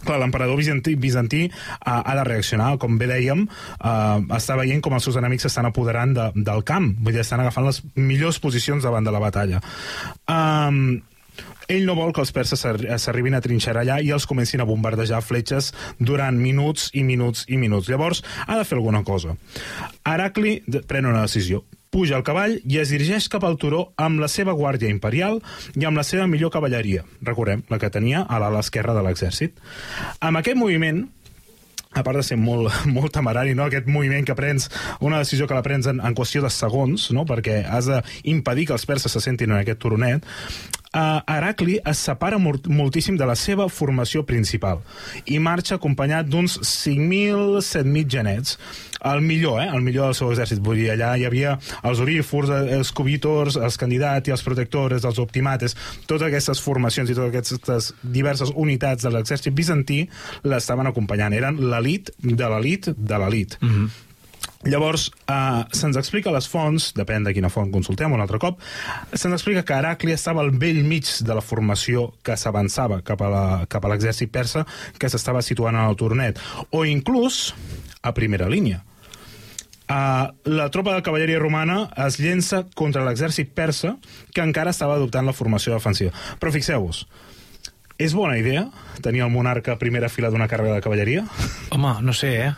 [0.00, 4.96] Clar, l'emperador bizantí, bizantí uh, ha de reaccionar, com bé dèiem, uh, està veient com
[4.96, 8.86] els seus enemics s'estan apoderant de, del camp, vull dir, estan agafant les millors posicions
[8.86, 9.60] davant de la batalla.
[10.24, 11.02] Um,
[11.70, 15.22] ell no vol que els perses s'arribin a trinxerar allà i els comencin a bombardejar
[15.24, 17.88] fletxes durant minuts i minuts i minuts.
[17.88, 19.36] Llavors, ha de fer alguna cosa.
[20.04, 24.28] Heracli pren una decisió puja al cavall i es dirigeix cap al turó amb la
[24.30, 25.40] seva guàrdia imperial
[25.74, 29.58] i amb la seva millor cavalleria, recordem, la que tenia a l'ala esquerra de l'exèrcit.
[30.22, 31.02] Amb aquest moviment,
[31.90, 33.66] a part de ser molt, molt temerari, no?
[33.66, 37.26] aquest moviment que prens, una decisió que la prens en, en qüestió de segons, no?
[37.26, 40.26] perquè has d'impedir que els perses se sentin en aquest turonet,
[40.94, 44.80] uh, Heracli es separa moltíssim de la seva formació principal
[45.26, 48.58] i marxa acompanyat d'uns 5.000, 7.000 genets.
[49.00, 49.68] El millor, eh?
[49.72, 50.60] El millor del seu exèrcit.
[50.60, 51.54] Vull dir, allà hi havia
[51.88, 57.16] els orífors, els cubítors, els candidats i els protectors, els optimates, totes aquestes formacions i
[57.16, 60.02] totes aquestes diverses unitats de l'exèrcit bizantí
[60.44, 61.32] l'estaven acompanyant.
[61.32, 63.56] Eren l'elit de l'elit de l'elit.
[63.62, 64.09] Mm -hmm.
[64.68, 68.58] Llavors, eh, se'ns explica les fonts, depèn de quina font consultem un altre cop,
[69.14, 73.88] se'ns explica que Heracli estava al vell mig de la formació que s'avançava cap a
[73.88, 74.66] l'exèrcit persa
[74.98, 76.38] que s'estava situant en el tornet,
[76.70, 77.54] o inclús
[78.02, 78.84] a primera línia.
[79.90, 83.96] Uh, la tropa de cavalleria romana es llença contra l'exèrcit persa
[84.30, 86.12] que encara estava adoptant la formació defensiva.
[86.38, 87.06] Però fixeu-vos,
[87.98, 88.68] és bona idea
[89.02, 91.24] tenir el monarca a primera fila d'una càrrega de cavalleria?
[91.74, 92.52] Home, no sé, eh?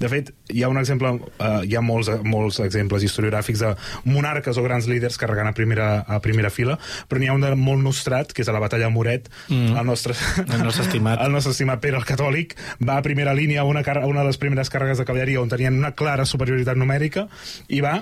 [0.00, 3.72] De fet, hi ha un exemple, uh, hi ha molts, molts exemples historiogràfics de
[4.08, 6.78] monarques o grans líders carregant a primera, a primera fila,
[7.08, 9.76] però n'hi ha un de molt nostrat, que és a la batalla de Moret, mm.
[9.76, 11.20] el, nostre, el nostre estimat.
[11.26, 14.40] el nostre estimat Pere el Catòlic, va a primera línia a una, una de les
[14.42, 17.28] primeres càrregues de cavalleria on tenien una clara superioritat numèrica,
[17.68, 18.00] i va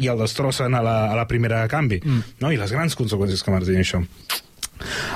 [0.00, 2.00] i el destrossen a la, a la primera canvi.
[2.02, 2.34] Mm.
[2.42, 2.50] No?
[2.50, 4.02] I les grans conseqüències que van tenir això.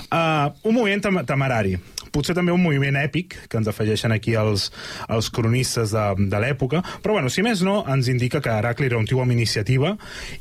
[0.08, 1.78] Uh, un moviment tem temerari.
[2.12, 4.70] potser també un moviment èpic, que ens afegeixen aquí els,
[5.12, 8.98] els cronistes de, de l'època, però bueno, si més no, ens indica que Heracli era
[8.98, 9.92] un tio amb iniciativa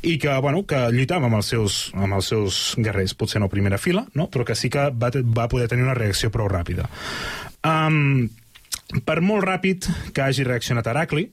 [0.01, 3.53] i que, bueno, que lluitava amb els seus, amb els seus guerrers, potser no a
[3.53, 4.29] primera fila, no?
[4.31, 6.87] però que sí que va, va poder tenir una reacció prou ràpida.
[7.67, 8.29] Um,
[9.03, 11.25] per molt ràpid que hagi reaccionat Heracli,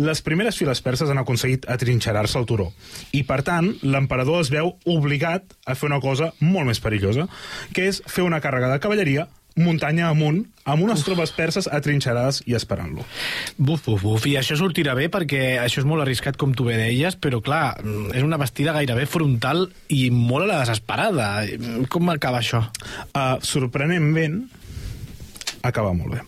[0.00, 2.72] les primeres files perses han aconseguit atrinxerar-se al turó.
[3.14, 7.28] I, per tant, l'emperador es veu obligat a fer una cosa molt més perillosa,
[7.72, 12.52] que és fer una càrrega de cavalleria muntanya amunt, amb unes tropes perses atrinxerades i
[12.58, 13.06] esperant-lo.
[13.56, 14.26] Buf, buf, buf.
[14.28, 17.78] I això sortirà bé perquè això és molt arriscat, com tu bé deies, però clar,
[18.12, 21.30] és una bastida gairebé frontal i molt a la desesperada.
[21.88, 22.66] Com acaba això?
[23.14, 24.42] Uh, sorprenentment,
[25.64, 26.20] acaba molt bé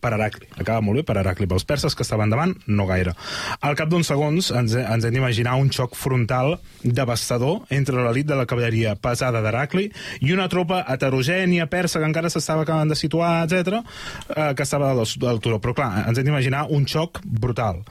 [0.00, 0.48] per Heracli.
[0.56, 1.48] Acaba molt bé per Heracli.
[1.50, 3.14] Pels perses que estaven davant, no gaire.
[3.60, 8.38] Al cap d'uns segons ens, ens hem d'imaginar un xoc frontal devastador entre l'elit de
[8.38, 9.88] la cavalleria pesada d'Heracli
[10.24, 13.82] i una tropa heterogènia persa que encara s'estava acabant de situar, etc
[14.36, 15.58] eh, que estava del turó.
[15.62, 17.82] Però clar, ens hem d'imaginar un xoc brutal.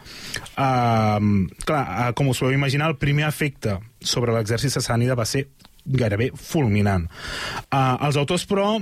[0.58, 5.48] Uh, clar, uh, com us podeu imaginar, el primer efecte sobre l'exèrcit sassànida va ser
[5.88, 7.08] gairebé fulminant.
[7.72, 8.76] Uh, els autors, però,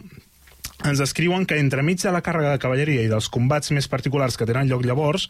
[0.83, 4.47] ens escriuen que entremig de la càrrega de cavalleria i dels combats més particulars que
[4.49, 5.29] tenen lloc llavors,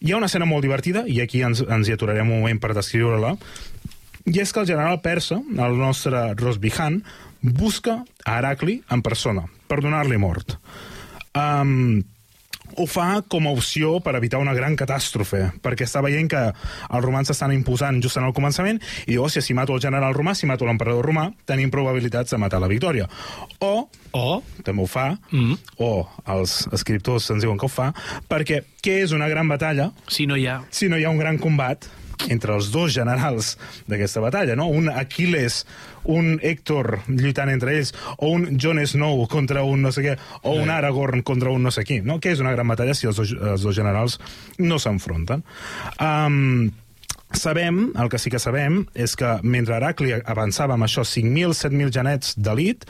[0.00, 2.72] hi ha una escena molt divertida, i aquí ens, ens hi aturarem un moment per
[2.76, 3.34] descriure-la,
[4.30, 7.00] i és que el general persa, el nostre Rosbihan,
[7.40, 10.56] busca a Heracli en persona, per donar-li mort.
[11.36, 12.02] Um,
[12.76, 17.04] ho fa com a opció per evitar una gran catàstrofe, perquè està veient que els
[17.04, 20.34] romans s'estan imposant just en el començament i diu, hòstia, si mato el general romà,
[20.34, 23.08] si mato l'emperador romà, tenim probabilitats de matar la victòria.
[23.60, 24.26] O, o
[24.66, 25.76] també ho fa, mm.
[25.82, 25.92] o
[26.36, 27.90] els escriptors ens diuen que ho fa,
[28.30, 30.60] perquè què és una gran batalla si no hi ha...
[30.70, 31.88] si no hi ha un gran combat
[32.28, 33.54] entre els dos generals
[33.88, 34.68] d'aquesta batalla, no?
[34.68, 35.64] Un Aquiles,
[36.04, 40.56] un Héctor lluitant entre ells, o un Jon Snow contra un no sé què, o
[40.60, 42.20] un Aragorn contra un no sé qui, no?
[42.20, 44.18] Que és una gran batalla si els dos, els dos generals
[44.58, 45.44] no s'enfronten.
[46.00, 46.70] Um,
[47.32, 51.94] Sabem, el que sí que sabem, és que mentre Heracli avançava amb això 5.000, 7.000
[51.94, 52.84] genets d'elit,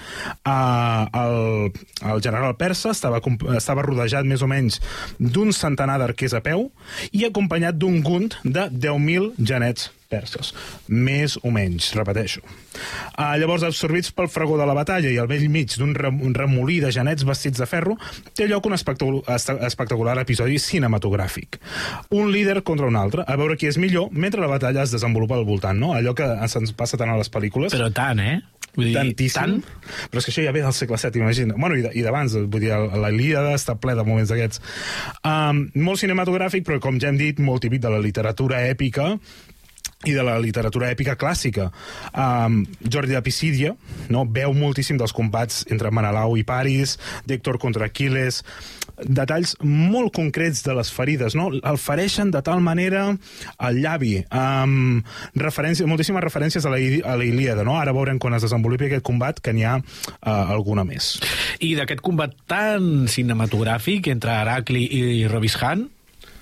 [0.48, 1.70] eh, el,
[2.14, 3.20] el general persa estava,
[3.56, 4.80] estava rodejat més o menys
[5.20, 6.70] d'un centenar d'arquers a peu
[7.12, 10.52] i acompanyat d'un gunt de 10.000 genets perses.
[10.90, 12.42] Més o menys, repeteixo.
[13.14, 15.94] Uh, llavors, absorbits pel fregó de la batalla i al vell mig d'un
[16.36, 17.96] remolí de genets vestits de ferro,
[18.34, 21.60] té lloc un espectacular episodi cinematogràfic.
[22.16, 25.38] Un líder contra un altre, a veure qui és millor, mentre la batalla es desenvolupa
[25.38, 25.94] al voltant, no?
[25.96, 27.74] Allò que se'ns passa tant a les pel·lícules.
[27.74, 28.40] Però tant, eh?
[28.76, 29.58] Vull dir, Tantíssim.
[29.58, 30.08] Tant?
[30.10, 31.56] Però és que això ja ve del segle VII, imagina.
[31.58, 34.62] Bueno, i d'abans, vull dir, la Ilíada està ple de moments d'aquests.
[35.26, 39.16] Um, molt cinematogràfic, però com ja hem dit, molt típic de la literatura èpica,
[40.08, 41.68] i de la literatura èpica clàssica.
[42.16, 43.74] Um, Jordi de Pisídia
[44.08, 46.96] no, veu moltíssim dels combats entre Menelau i Paris,
[47.28, 48.40] d'Hèctor contra Aquiles,
[49.00, 51.50] detalls molt concrets de les ferides, no?
[51.52, 53.06] El fereixen de tal manera
[53.58, 55.00] al llavi, um,
[55.36, 57.76] referència, moltíssimes referències a la, a la Ilíada, no?
[57.80, 61.18] Ara veurem quan es desenvolupi aquest combat que n'hi ha uh, alguna més.
[61.60, 65.88] I d'aquest combat tan cinematogràfic entre Heracli i Robishan,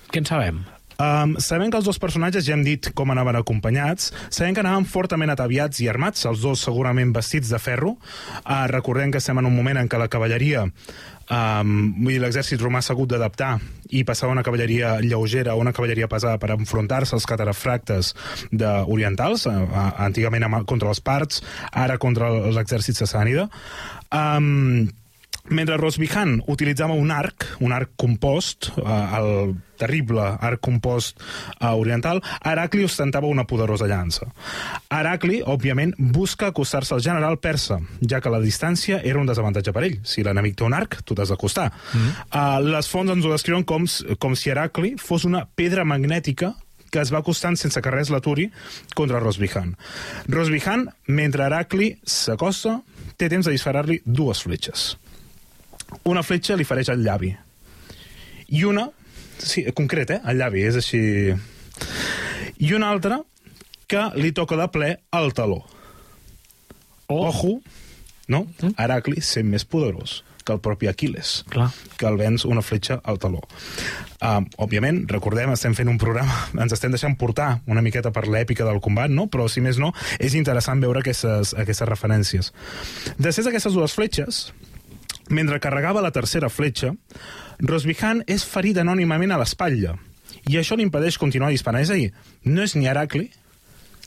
[0.09, 0.63] què en sabem?
[0.99, 4.87] Um, sabem que els dos personatges ja hem dit com anaven acompanyats, sabem que anaven
[4.89, 7.95] fortament ataviats i armats, els dos segurament vestits de ferro.
[8.43, 10.65] Uh, recordem que estem en un moment en què la cavalleria
[11.29, 11.71] um,
[12.09, 13.55] l'exèrcit romà s'ha hagut d'adaptar
[13.95, 18.13] i passar una cavalleria lleugera a una cavalleria pesada per enfrontar-se als catarafractes
[18.51, 23.47] de orientals, uh, antigament contra els parts, ara contra l'exèrcit sassànida.
[24.11, 24.89] Um,
[25.49, 32.21] mentre Rosbihan utilitzava un arc, un arc compost, eh, el terrible arc compost eh, oriental,
[32.43, 34.27] Heracli ostentava una poderosa llança.
[34.89, 39.85] Heracli, òbviament, busca acostar-se al general persa, ja que la distància era un desavantatge per
[39.87, 39.99] ell.
[40.03, 41.69] Si l'enemic té un arc, tu t'has d'acostar.
[41.71, 42.13] Mm -hmm.
[42.29, 43.85] uh, les fonts ens ho descriuen com,
[44.19, 46.55] com si Heracli fos una pedra magnètica
[46.91, 48.51] que es va acostant sense que res l'aturi
[48.95, 49.75] contra Rosbihan.
[50.27, 52.81] Rosbihan, mentre Heracli s'acosta,
[53.17, 54.97] té temps de disparar-li dues fletxes
[56.09, 57.33] una fletxa li fareix al llavi.
[58.49, 58.87] I una,
[59.37, 60.21] sí, concret, eh?
[60.23, 61.01] Al llavi, és així...
[62.59, 63.21] I una altra
[63.89, 65.63] que li toca de ple al taló.
[67.07, 67.27] Oh.
[67.29, 67.59] Ojo,
[68.27, 68.45] no?
[68.61, 68.75] Mm.
[68.77, 70.19] Heracli sent més poderós
[70.49, 71.69] que el propi Aquiles, Clar.
[71.97, 73.43] que el venç una fletxa al taló.
[74.19, 76.33] Uh, òbviament, recordem, estem fent un programa,
[76.63, 79.27] ens estem deixant portar una miqueta per l'èpica del combat, no?
[79.29, 82.53] però si més no, és interessant veure aquestes, aquestes referències.
[83.19, 84.47] Després d'aquestes dues fletxes,
[85.29, 86.93] mentre carregava la tercera fletxa,
[87.59, 89.97] Rosbihan és ferit anònimament a l'espatlla
[90.49, 91.83] i això li impedeix continuar disparant.
[91.83, 92.11] És a dir,
[92.45, 93.29] no és ni Heracli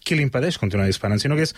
[0.02, 1.54] qui li impedeix continuar disparant, sinó que és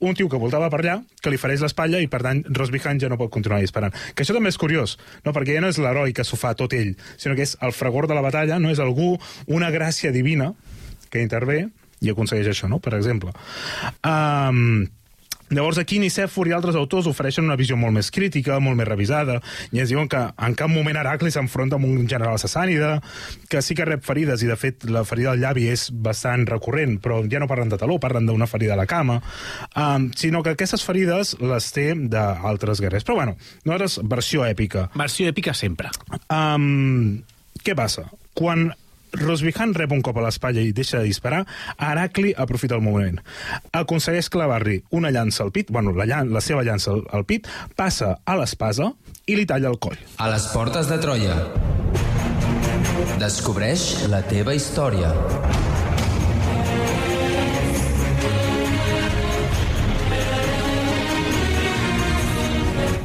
[0.00, 3.10] un tio que voltava per allà, que li fareix l'espatlla i, per tant, Rosbihan ja
[3.12, 3.92] no pot continuar disparant.
[4.14, 4.96] Que això també és curiós,
[5.26, 5.34] no?
[5.36, 8.08] perquè ja no és l'heroi que s'ho fa tot ell, sinó que és el fragor
[8.08, 9.12] de la batalla, no és algú,
[9.46, 10.54] una gràcia divina
[11.12, 11.66] que intervé
[12.00, 12.80] i aconsegueix això, no?
[12.80, 13.34] per exemple.
[14.00, 14.88] Um,
[15.50, 19.40] Llavors aquí Nicèfor i altres autors ofereixen una visió molt més crítica, molt més revisada,
[19.74, 22.92] i ens diuen que en cap moment Heracli s'enfronta amb un general sassànida,
[23.50, 27.00] que sí que rep ferides, i de fet la ferida del llavi és bastant recurrent,
[27.02, 29.18] però ja no parlen de taló, parlen d'una ferida a la cama,
[29.74, 33.06] um, sinó que aquestes ferides les té d'altres guerrers.
[33.08, 33.34] Però bueno,
[33.64, 34.86] nosaltres, versió èpica.
[34.94, 35.90] Versió èpica sempre.
[36.30, 37.24] Um,
[37.66, 38.06] què passa?
[38.38, 38.70] Quan
[39.18, 41.44] Rosbihan rep un cop a l'espatlla i deixa de disparar,
[41.78, 43.20] Heracli aprofita el moment.
[43.72, 47.48] Aconsegueix clavar-li una llança al pit, bueno, la, llan la seva llança al, al pit,
[47.76, 48.92] passa a l'espasa
[49.26, 49.98] i li talla el coll.
[50.18, 51.36] A les portes de Troia.
[53.20, 55.12] Descobreix la teva història.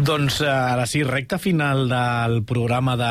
[0.00, 3.10] Doncs eh, ara sí, recta final del programa de,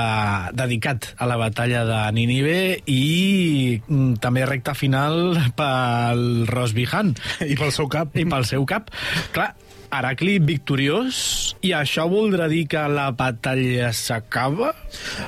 [0.58, 7.14] dedicat a la batalla de Nínive i mm, també recta final pel Rosbihan.
[7.46, 8.18] I pel seu cap.
[8.18, 8.90] I pel seu cap.
[9.36, 9.52] Clar,
[9.90, 11.20] Heracli victoriós,
[11.66, 14.70] i això voldrà dir que la batalla s'acaba?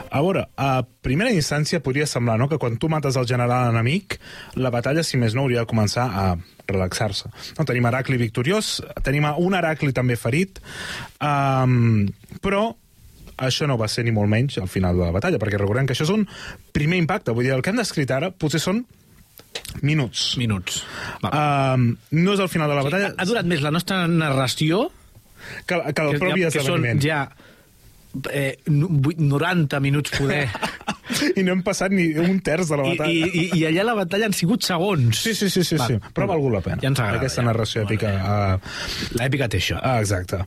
[0.10, 4.20] A veure, a primera instància podria semblar no, que quan tu mates el general enemic,
[4.62, 6.28] la batalla, si més no, hauria de començar a
[6.70, 7.32] relaxar-se.
[7.58, 10.62] No, tenim Heracli victoriós, tenim un Heracli també ferit,
[11.18, 12.06] um,
[12.46, 12.70] però
[13.42, 15.98] això no va ser ni molt menys al final de la batalla, perquè recordem que
[15.98, 16.28] això és un
[16.76, 17.34] primer impacte.
[17.34, 18.86] Vull dir, el que hem descrit ara potser són
[19.82, 20.36] minuts.
[20.38, 20.82] Minuts.
[21.24, 23.14] Um, no és el final de la batalla...
[23.18, 24.90] Ha durat més la nostra narració
[25.66, 27.02] que, que el propi que són esdeveniment.
[27.02, 27.22] ja
[28.32, 30.44] eh, nu- vuit- 90 minuts poder.
[31.40, 33.12] I no hem passat ni un terç de la batalla.
[33.12, 35.20] i, i, I allà la batalla han sigut segons.
[35.22, 35.98] Sí, sí, sí, sí, Va, sí.
[36.14, 36.80] però ha valgut la pena.
[36.84, 37.48] Ja ens agrada, Aquesta ja.
[37.50, 38.14] narració èpica.
[38.22, 39.80] Uh, L'èpica té això.
[39.82, 40.42] Ah, exacte.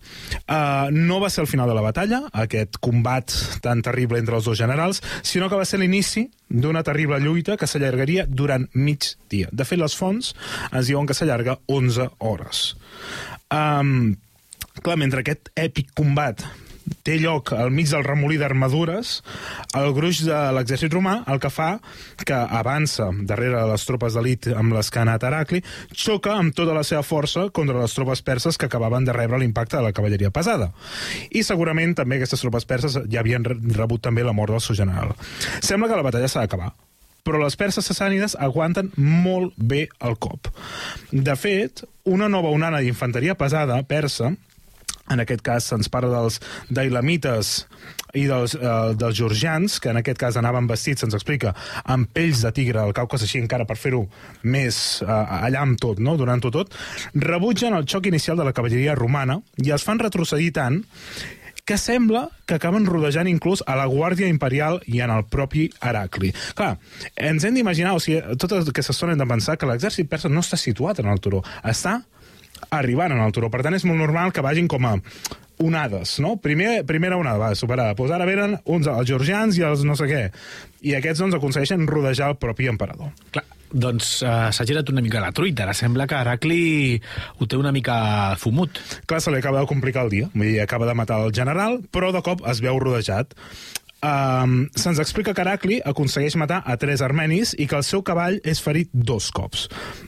[0.45, 3.35] Uh, no va ser el final de la batalla, aquest combat
[3.65, 7.67] tan terrible entre els dos generals, sinó que va ser l'inici d'una terrible lluita que
[7.71, 9.49] s'allargaria durant mig dia.
[9.53, 10.35] De fet, les fonts
[10.71, 12.67] ens diuen que s'allarga 11 hores.
[13.55, 14.15] Um,
[14.83, 16.43] clar, mentre aquest èpic combat
[17.05, 19.23] té lloc al mig del remolí d'armadures,
[19.77, 21.79] el gruix de l'exèrcit romà el que fa
[22.25, 25.63] que avança darrere de les tropes d'elit amb les que ha anat Heracli,
[25.93, 29.77] xoca amb tota la seva força contra les tropes perses que acabaven de rebre l'impacte
[29.77, 30.71] de la cavalleria pesada.
[31.31, 34.77] I segurament també aquestes tropes perses ja havien re- rebut també la mort del seu
[34.77, 35.15] general.
[35.61, 36.73] Sembla que la batalla s'ha d'acabar,
[37.25, 40.51] però les perses sassànides aguanten molt bé el cop.
[41.11, 44.35] De fet, una nova onada d'infanteria pesada persa
[45.11, 46.41] en aquest cas se'ns parla dels
[46.71, 47.55] dailamites
[48.15, 52.45] i dels, eh, dels georgians, que en aquest cas anaven vestits, se'ns explica, amb pells
[52.47, 54.05] de tigre al Caucas, així encara per fer-ho
[54.43, 56.17] més eh, allà amb tot, no?
[56.17, 56.75] donant-ho tot,
[57.15, 60.83] rebutgen el xoc inicial de la cavalleria romana i els fan retrocedir tant
[61.65, 66.35] que sembla que acaben rodejant inclús a la Guàrdia Imperial i en el propi Heracli.
[66.57, 66.75] Clar,
[67.17, 70.45] ens hem d'imaginar, o sigui, tota aquesta estona hem de pensar que l'exèrcit persa no
[70.45, 72.03] està situat en el turó, està
[72.71, 73.51] arribant en el turó.
[73.53, 74.95] Per tant, és molt normal que vagin com a
[75.65, 76.37] onades, no?
[76.43, 77.95] Primer, primera onada, va, superada.
[77.99, 80.23] Doncs ara venen uns, els georgians i els no sé què.
[80.85, 83.13] I aquests, doncs, aconsegueixen rodejar el propi emperador.
[83.35, 83.45] Clar,
[83.75, 85.65] doncs uh, s'ha girat una mica la truita.
[85.67, 87.01] Ara sembla que Heracli
[87.39, 87.97] ho té una mica
[88.41, 88.81] fumut.
[89.07, 90.31] Clar, se li acaba de complicar el dia.
[90.35, 93.35] Vull dir, acaba de matar el general, però de cop es veu rodejat.
[94.05, 98.37] Um, Se'ns explica que Heracli aconsegueix matar a tres armenis i que el seu cavall
[98.45, 99.63] és ferit dos cops.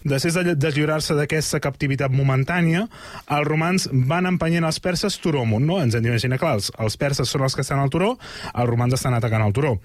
[0.04, 2.84] Després de deslliurar-se d'aquesta captivitat momentània,
[3.32, 5.78] els romans van empenyent els perses turó amunt, no?
[5.80, 8.12] Ens hem d'imaginar, clar, els, els perses són els que estan al turó,
[8.52, 9.78] els romans estan atacant el turó.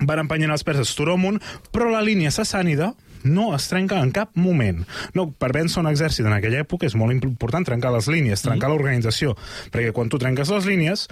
[0.00, 1.38] Van empenyent els perses turó amunt,
[1.70, 2.94] però la línia sassànida
[3.24, 4.82] no es trenca en cap moment.
[5.16, 8.68] No, per vèncer un exèrcit en aquella època és molt important trencar les línies, trencar
[8.68, 8.74] mm.
[8.74, 9.34] l'organització,
[9.72, 11.06] perquè quan tu trenques les línies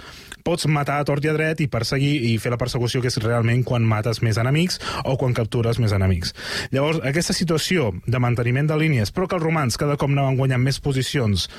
[0.45, 3.19] pots matar a tort i a dret i perseguir i fer la persecució que és
[3.23, 6.33] realment quan mates més enemics o quan captures més enemics.
[6.73, 10.63] Llavors, aquesta situació de manteniment de línies, però que els romans cada cop anaven guanyant
[10.63, 11.49] més posicions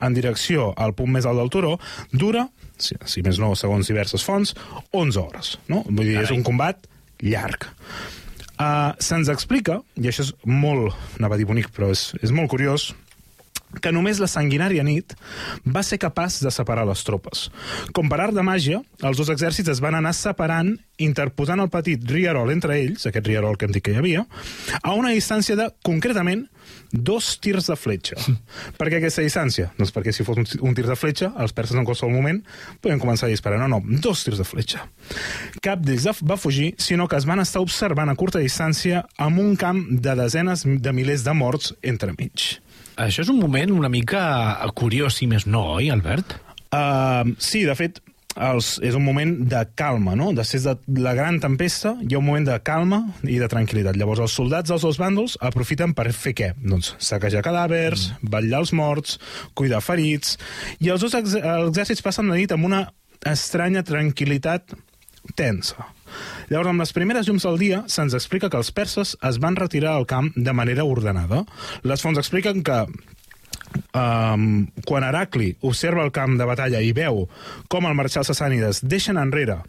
[0.00, 1.74] en direcció al punt més alt del turó,
[2.12, 2.46] dura,
[2.80, 4.54] si, si més no, segons diverses fonts,
[4.96, 5.52] 11 hores.
[5.68, 5.84] No?
[5.88, 6.88] Vull dir, és un combat
[7.20, 7.68] llarg.
[8.60, 12.50] Uh, Se'ns explica, i això és molt, anava a dir bonic, però és, és molt
[12.52, 12.90] curiós,
[13.78, 15.14] que només la sanguinària nit
[15.64, 17.48] va ser capaç de separar les tropes.
[17.94, 22.02] Com per art de màgia, els dos exèrcits es van anar separant, interposant el petit
[22.10, 24.26] rierol entre ells, aquest rierol que hem dit que hi havia,
[24.82, 26.48] a una distància de, concretament,
[26.92, 28.16] dos tirs de fletxa.
[28.78, 29.70] per què aquesta distància?
[29.78, 32.40] Doncs perquè si fos un, un tir de fletxa, els perses en qualsevol moment
[32.82, 33.60] podien començar a disparar.
[33.62, 34.86] No, no, dos tirs de fletxa.
[35.62, 39.54] Cap d'ells va fugir, sinó que es van estar observant a curta distància amb un
[39.60, 42.58] camp de desenes de milers de morts entremig.
[43.00, 44.22] Això és un moment una mica
[44.76, 46.36] curiós, si més no, oi, Albert?
[46.70, 48.00] Uh, sí, de fet,
[48.36, 50.30] els, és un moment de calma, no?
[50.36, 53.98] Després de la gran tempesta hi ha un moment de calma i de tranquil·litat.
[53.98, 56.50] Llavors els soldats dels dos bàndols aprofiten per fer què?
[56.60, 58.32] Doncs saquejar cadàvers, mm.
[58.36, 59.18] vetllar els morts,
[59.58, 60.36] cuidar ferits...
[60.80, 62.84] I els dos ex exèrcits passen la nit amb una
[63.26, 64.76] estranya tranquil·litat
[65.36, 65.88] tensa.
[66.50, 69.96] Llavors, amb les primeres llums del dia, se'ns explica que els perses es van retirar
[69.96, 71.44] al camp de manera ordenada.
[71.82, 72.84] Les fonts expliquen que
[73.94, 74.46] um,
[74.86, 77.26] quan Heracli observa el camp de batalla i veu
[77.68, 79.60] com el marxar els sassànides deixen enrere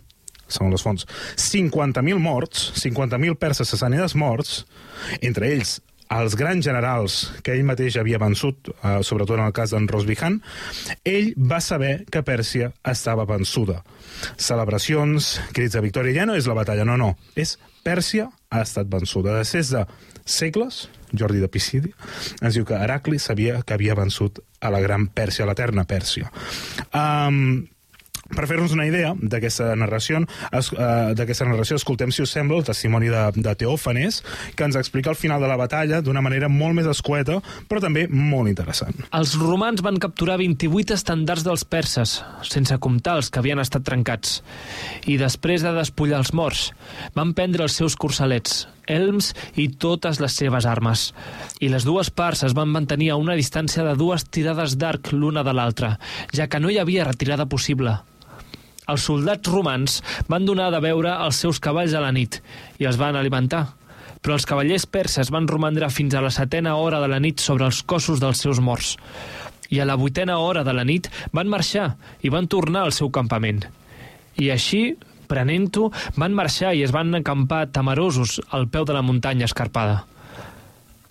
[0.51, 1.05] segons les fonts,
[1.39, 4.65] 50.000 morts, 50.000 perses sassànides morts,
[5.23, 5.77] entre ells
[6.11, 10.39] els grans generals que ell mateix havia vençut, eh, sobretot en el cas d'en Rosbihan,
[11.07, 13.81] ell va saber que Pèrsia estava vençuda.
[14.37, 18.89] Celebracions, crits de victòria, ja no és la batalla, no, no, és Pèrsia ha estat
[18.91, 19.37] vençuda.
[19.39, 19.85] Després de
[20.25, 20.87] segles,
[21.17, 21.93] Jordi de Pisidi,
[22.41, 26.29] ens diu que Heracli sabia que havia vençut a la gran Pèrsia, l'eterna Pèrsia.
[26.93, 27.67] Um,
[28.35, 30.21] per fer-nos una idea d'aquesta narració,
[30.51, 34.21] es, uh, d'aquesta narració, escoltem, si us sembla, el testimoni de, de Teòfanes,
[34.55, 38.07] que ens explica el final de la batalla d'una manera molt més escueta, però també
[38.09, 39.05] molt interessant.
[39.17, 44.41] Els romans van capturar 28 estandards dels perses, sense comptar els que havien estat trencats.
[45.09, 46.69] I després de despullar els morts,
[47.17, 51.09] van prendre els seus corsalets, elms i totes les seves armes.
[51.63, 55.45] I les dues parts es van mantenir a una distància de dues tirades d'arc l'una
[55.47, 55.97] de l'altra,
[56.35, 57.99] ja que no hi havia retirada possible.
[58.89, 59.99] Els soldats romans
[60.31, 62.39] van donar de veure els seus cavalls a la nit
[62.81, 63.67] i els van alimentar,
[64.21, 67.65] però els cavallers perses van romandre fins a la setena hora de la nit sobre
[67.69, 68.95] els cossos dels seus morts.
[69.69, 73.09] I a la vuitena hora de la nit van marxar i van tornar al seu
[73.09, 73.63] campament.
[74.37, 74.95] I així,
[75.31, 80.05] prenent-ho, van marxar i es van acampar temerosos al peu de la muntanya escarpada.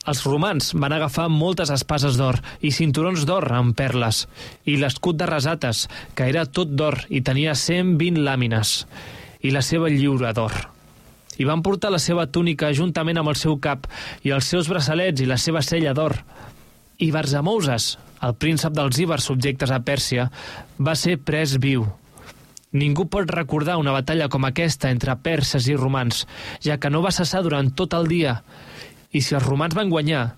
[0.09, 4.25] Els romans van agafar moltes espases d'or i cinturons d'or amb perles,
[4.65, 8.87] i l'escut de rasates, que era tot d'or i tenia 120 làmines,
[9.45, 10.57] i la seva lliura d'or.
[11.37, 13.87] I van portar la seva túnica juntament amb el seu cap
[14.25, 16.17] i els seus braçalets i la seva sella d'or.
[17.01, 17.95] I Barzamouses,
[18.25, 20.31] el príncep dels íbers subjectes a Pèrsia,
[20.81, 21.87] va ser pres viu.
[22.73, 26.27] Ningú pot recordar una batalla com aquesta entre perses i romans,
[26.65, 28.37] ja que no va cessar durant tot el dia,
[29.13, 30.29] i si els romans van guanyar,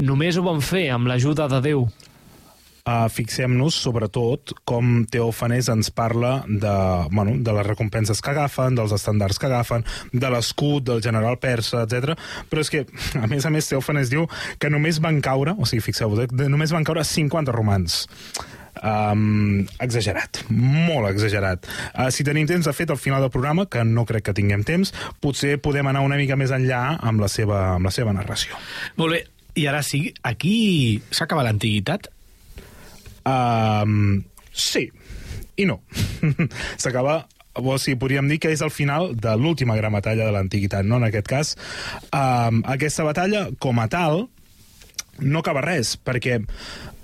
[0.00, 1.86] només ho van fer amb l'ajuda de Déu.
[2.82, 6.72] Uh, Fixem-nos, sobretot, com Teòfanes ens parla de,
[7.14, 11.84] bueno, de les recompenses que agafen, dels estàndards que agafen, de l'escut del general persa,
[11.86, 12.16] etc.
[12.50, 12.82] Però és que,
[13.20, 14.26] a més a més, Teòfanes diu
[14.58, 18.00] que només van caure, o sigui, fixeu-vos, eh, només van caure 50 romans.
[18.80, 21.68] Um, exagerat, molt exagerat.
[21.92, 24.64] Uh, si tenim temps, de fet, al final del programa, que no crec que tinguem
[24.66, 28.58] temps, potser podem anar una mica més enllà amb la seva, amb la seva narració.
[28.96, 29.22] Molt bé,
[29.60, 30.56] i ara sí, aquí
[31.12, 32.08] s'acaba l'antiguitat?
[33.28, 34.88] Um, sí,
[35.60, 35.82] i no.
[36.82, 37.20] S'acaba
[37.52, 40.96] o sigui, podríem dir que és el final de l'última gran batalla de l'antiguitat, no?
[40.96, 41.56] En aquest cas,
[42.08, 44.24] um, aquesta batalla, com a tal,
[45.20, 46.40] no acaba res, perquè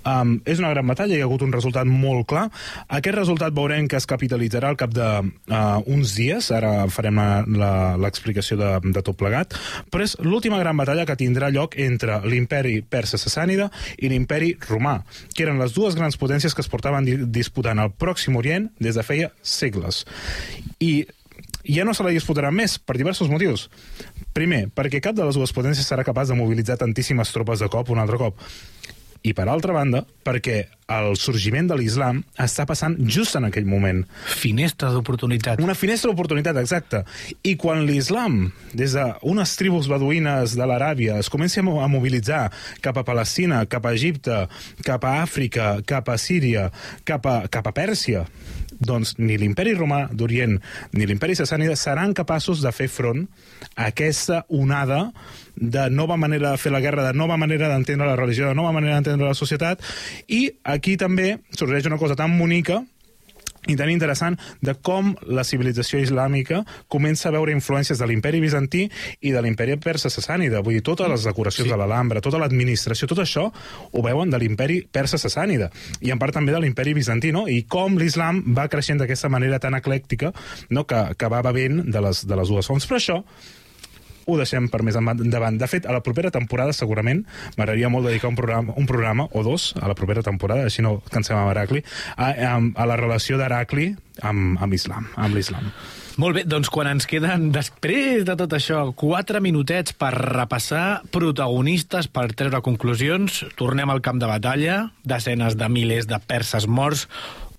[0.09, 2.47] Um, és una gran batalla, hi ha hagut un resultat molt clar.
[2.99, 7.19] Aquest resultat veurem que es capitalitzarà al cap d'uns uh, uns dies, ara farem
[8.01, 9.57] l'explicació de, de tot plegat,
[9.93, 14.99] però és l'última gran batalla que tindrà lloc entre l'imperi persa-sassànida i l'imperi romà,
[15.35, 19.05] que eren les dues grans potències que es portaven disputant al Pròxim Orient des de
[19.05, 20.05] feia segles.
[20.81, 21.05] I
[21.69, 23.67] ja no se la disputaran més, per diversos motius.
[24.33, 27.91] Primer, perquè cap de les dues potències serà capaç de mobilitzar tantíssimes tropes de cop
[27.93, 28.39] un altre cop
[29.23, 34.01] i per altra banda, perquè el sorgiment de l'islam està passant just en aquell moment.
[34.41, 35.61] Finestra d'oportunitat.
[35.61, 37.03] Una finestra d'oportunitat, exacta.
[37.45, 42.47] I quan l'islam, des d'unes tribus beduïnes de l'Aràbia, es comença a mobilitzar
[42.81, 44.47] cap a Palestina, cap a Egipte,
[44.87, 46.71] cap a Àfrica, cap a Síria,
[47.05, 48.25] cap a, cap a Pèrsia,
[48.79, 50.57] doncs ni l'imperi romà d'Orient
[50.95, 53.25] ni l'imperi sassànida seran capaços de fer front
[53.75, 55.09] a aquesta onada
[55.59, 58.71] de nova manera de fer la guerra, de nova manera d'entendre la religió, de nova
[58.73, 59.83] manera d'entendre la societat,
[60.29, 62.83] i aquí també sorgeix una cosa tan bonica
[63.69, 66.63] i tan interessant de com la civilització islàmica
[66.93, 68.87] comença a veure influències de l'imperi bizantí
[69.21, 70.63] i de l'imperi persa sassànida.
[70.65, 71.73] Vull dir, totes les decoracions sí.
[71.73, 75.71] de l'Alhambra, tota l'administració, tot això ho veuen de l'imperi persa sassànida
[76.01, 77.47] i en part també de l'imperi bizantí, no?
[77.51, 80.33] I com l'islam va creixent d'aquesta manera tan eclèctica
[80.71, 80.87] no?
[80.89, 82.89] que, que va bevent de les, de les dues fonts.
[82.89, 83.21] Però això
[84.29, 85.59] ho deixem per més endavant.
[85.59, 87.25] De fet, a la propera temporada, segurament,
[87.57, 90.99] m'agradaria molt dedicar un programa, un programa o dos a la propera temporada, així no
[91.11, 91.83] cansem amb Heracli,
[92.17, 93.95] a, a, a la relació d'Heracli
[94.29, 95.73] amb, amb Islam, amb l'Islam.
[96.19, 102.11] Molt bé, doncs quan ens queden, després de tot això, quatre minutets per repassar protagonistes,
[102.11, 107.07] per treure conclusions, tornem al camp de batalla, desenes de milers de perses morts,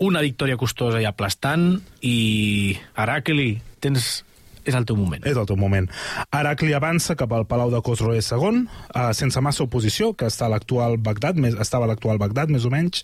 [0.03, 4.25] una victòria costosa i aplastant, i Heracli, tens
[4.69, 5.25] és el teu moment.
[5.27, 5.87] És el teu moment.
[6.35, 10.53] Heracli avança cap al Palau de Khosroes II, uh, sense massa oposició, que està a
[10.53, 13.03] l'actual Bagdad, més, estava a l'actual Bagdad, més o menys,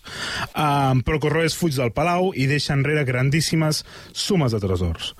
[0.54, 3.82] uh, però Khosroes fuig del Palau i deixa enrere grandíssimes
[4.16, 5.12] sumes de tresors,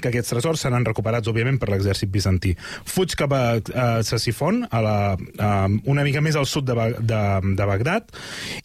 [0.00, 2.54] que aquests tresors seran recuperats, òbviament, per l'exèrcit bizantí.
[2.88, 7.22] Fuig cap a uh, Sasifon, a la, uh, una mica més al sud de, de,
[7.56, 8.12] de Bagdad,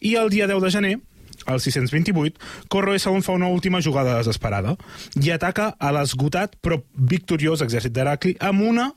[0.00, 0.96] i el dia 10 de gener
[1.50, 2.40] al 628,
[2.72, 4.76] Corroe II fa una última jugada desesperada
[5.20, 8.90] i ataca a l'esgotat però victoriós exèrcit d'Heracli amb una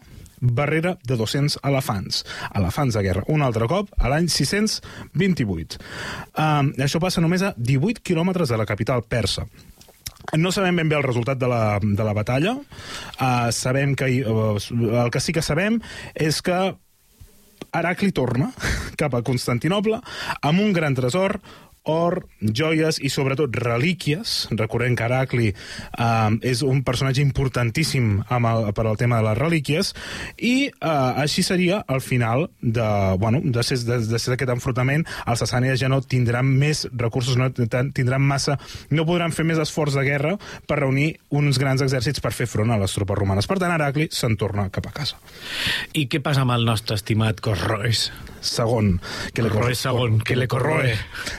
[0.43, 2.23] barrera de 200 elefants.
[2.53, 3.23] Elefants de guerra.
[3.31, 5.79] Un altre cop, a l'any 628.
[6.35, 9.47] Um, això passa només a 18 quilòmetres de la capital persa.
[10.39, 12.57] No sabem ben bé el resultat de la, de la batalla.
[13.19, 14.09] Uh, sabem que...
[14.27, 14.59] Uh,
[15.03, 15.79] el que sí que sabem
[16.15, 16.59] és que
[17.73, 18.51] Heracli torna
[18.99, 19.99] cap a Constantinoble
[20.41, 21.39] amb un gran tresor,
[21.83, 24.47] or, joies i sobretot relíquies.
[24.55, 29.39] Recordem que Heracli eh, és un personatge importantíssim amb el, per al tema de les
[29.39, 29.93] relíquies
[30.37, 32.87] i eh, així seria el final de,
[33.19, 35.05] bueno, de, ser, de, de ser aquest enfrontament.
[35.27, 38.57] Els sassànides ja no tindran més recursos, no tindran massa,
[38.91, 42.71] no podran fer més esforç de guerra per reunir uns grans exèrcits per fer front
[42.71, 43.49] a les tropes romanes.
[43.49, 45.19] Per tant, Heracli se'n torna cap a casa.
[45.93, 48.07] I què passa amb el nostre estimat Corrois?
[48.43, 48.97] Segon.
[49.33, 50.93] Que le corroe segon, que le corroe.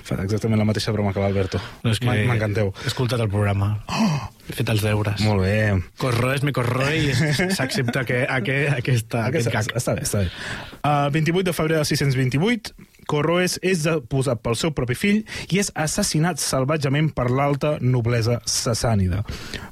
[0.05, 1.61] Fa exactament la mateixa broma que l'Alberto.
[1.85, 2.73] No, és que M'encanteu.
[2.83, 3.77] He escoltat el programa.
[3.93, 4.31] Oh!
[4.45, 5.23] He fet els deures.
[5.25, 5.57] Molt bé.
[6.01, 7.15] Corroes, me corroe i
[7.57, 9.71] s'accepta que, que, aquesta, aquest gag.
[9.81, 10.29] Està bé, està bé.
[10.83, 12.75] Uh, 28 de febrer de 628,
[13.09, 19.23] Corroes és deposat pel seu propi fill i és assassinat salvatjament per l'alta noblesa sassànida.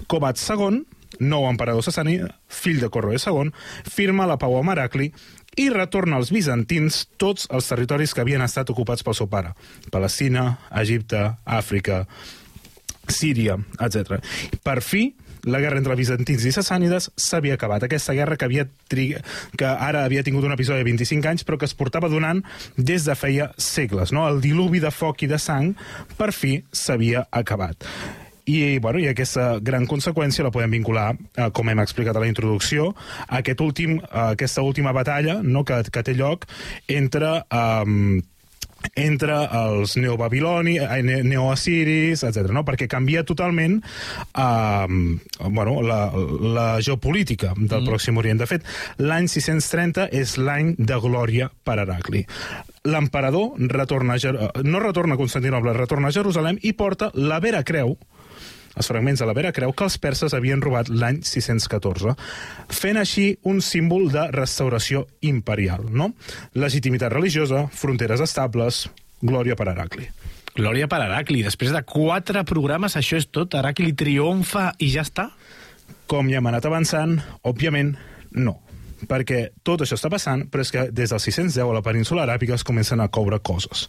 [0.08, 0.82] Cobat II,
[1.20, 2.18] nou emperador sassani,
[2.48, 3.52] fill de Corroes II,
[3.88, 5.12] firma la pau amb Heracli
[5.56, 9.52] i retorna als bizantins tots els territoris que havien estat ocupats pel seu pare.
[9.92, 12.06] Palestina, Egipte, Àfrica,
[13.08, 14.22] Síria, etc.
[14.64, 15.10] Per fi,
[15.44, 17.82] la guerra entre bizantins i sassànides s'havia acabat.
[17.84, 19.16] Aquesta guerra que, havia trig...
[19.58, 22.44] que ara havia tingut un episodi de 25 anys, però que es portava donant
[22.76, 24.14] des de feia segles.
[24.14, 24.28] No?
[24.30, 25.74] El diluvi de foc i de sang,
[26.18, 27.88] per fi, s'havia acabat.
[28.44, 32.30] I, bueno, i aquesta gran conseqüència la podem vincular, eh, com hem explicat a la
[32.30, 32.90] introducció,
[33.28, 36.46] a aquest últim, a aquesta última batalla no, que, que té lloc
[36.88, 37.40] entre...
[37.50, 38.22] Eh,
[38.98, 42.50] entre els neobabiloni, eh, neoassiris, etc.
[42.50, 42.64] No?
[42.66, 44.86] perquè canvia totalment eh,
[45.46, 46.00] bueno, la,
[46.54, 47.86] la geopolítica del mm.
[47.88, 48.42] Pròxim Orient.
[48.42, 48.66] De fet,
[48.98, 52.24] l'any 630 és l'any de glòria per Heracli.
[52.90, 54.34] L'emperador retorna a Jer
[54.66, 57.94] no retorna a Constantinople, retorna a Jerusalem i porta la vera creu
[58.76, 62.14] els fragments de la Vera creu que els perses havien robat l'any 614,
[62.72, 66.12] fent així un símbol de restauració imperial, no?
[66.54, 68.86] Legitimitat religiosa, fronteres estables,
[69.20, 70.08] glòria per Heracli.
[70.56, 71.42] Glòria per Heracli.
[71.44, 73.54] Després de quatre programes, això és tot?
[73.56, 75.30] Heracli triomfa i ja està?
[76.10, 77.16] Com ja hem anat avançant,
[77.48, 77.96] òbviament,
[78.36, 78.58] no
[79.08, 82.54] perquè tot això està passant, però és que des del 610 a la península aràbica
[82.54, 83.88] es comencen a coure coses.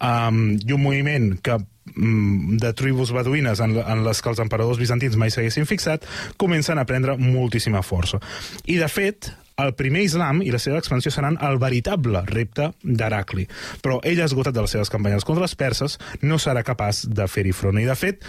[0.00, 5.16] Um, I un moviment que de tribus beduïnes en, en les que els emperadors bizantins
[5.20, 6.06] mai s'haguessin fixat,
[6.40, 8.20] comencen a prendre moltíssima força.
[8.64, 9.30] I, de fet,
[9.60, 13.46] el primer islam i la seva expansió seran el veritable repte d'Heracli.
[13.84, 17.54] Però ell, esgotat de les seves campanyes contra els perses, no serà capaç de fer-hi
[17.54, 17.78] front.
[17.78, 18.24] I, de fet,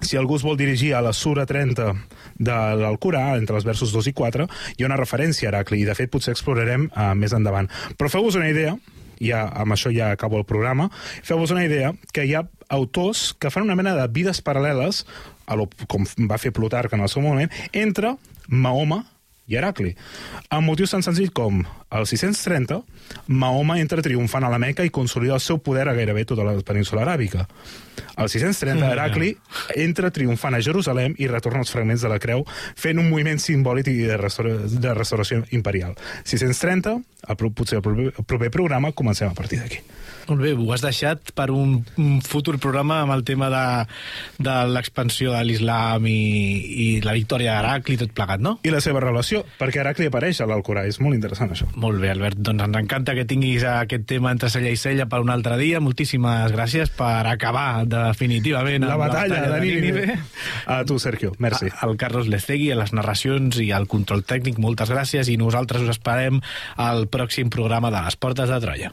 [0.00, 1.88] si algú es vol dirigir a la Sura 30
[2.38, 4.46] de l'Alcorà, entre els versos 2 i 4,
[4.76, 7.70] hi ha una referència a Heracli, i de fet potser explorarem uh, més endavant.
[7.98, 8.76] Però feu-vos una idea,
[9.20, 10.88] ja, amb això ja acabo el programa,
[11.22, 15.04] feu-vos una idea que hi ha autors que fan una mena de vides paral·leles,
[15.48, 18.16] a lo, com va fer Plutarc en el seu moment, entre
[18.48, 19.04] Mahoma
[19.48, 19.94] i Heracli.
[20.52, 22.82] Amb motius tan senzills com el 630,
[23.32, 26.54] Mahoma entra triomfant a la Meca i consolida el seu poder a gairebé tota la
[26.60, 27.46] península aràbica.
[28.18, 29.32] El 630, Heracli
[29.76, 32.44] entra triomfant a Jerusalem i retorna els fragments de la creu
[32.76, 35.96] fent un moviment simbòlic i de, restaura de restauració imperial.
[36.24, 39.80] 630, el, potser el proper, el proper programa, comencem a partir d'aquí.
[40.28, 43.64] Molt bé, ho has deixat per un, un futur programa amb el tema de,
[44.44, 46.18] de l'expansió de l'islam i,
[46.68, 48.58] i la victòria d'Heracli i tot plegat, no?
[48.68, 51.70] I la seva relació, perquè Heracli apareix a l'Alcorà, és molt interessant això.
[51.80, 52.42] Molt bé, Albert.
[52.44, 55.80] Doncs ens encanta que tinguis aquest tema entre cella i cella per un altre dia.
[55.80, 60.18] Moltíssimes gràcies per acabar definitivament La amb batalla, de Nínive.
[60.68, 61.72] A tu, Sergio, merci.
[61.86, 65.96] El Carlos Lecegui, a les narracions i al control tècnic, moltes gràcies i nosaltres us
[65.96, 66.42] esperem
[66.76, 68.92] al pròxim programa de les Portes de Troia.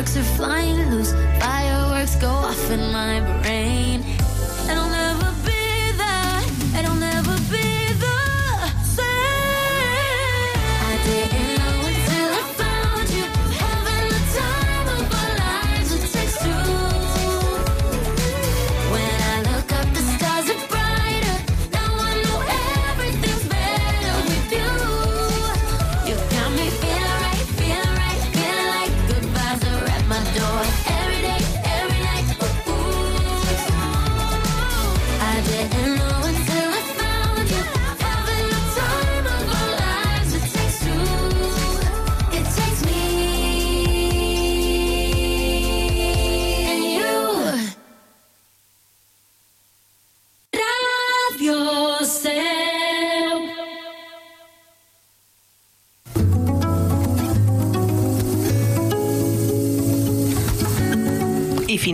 [0.00, 3.59] sparks are flying loose, fireworks go off in my brain.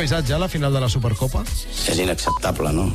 [0.00, 1.42] Revisat ja la final de la Supercopa?
[1.44, 2.86] És inacceptable, no?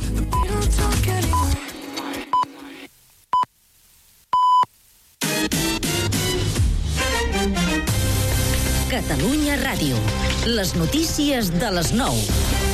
[8.90, 10.02] Catalunya Ràdio.
[10.50, 12.65] Les notícies de les 9.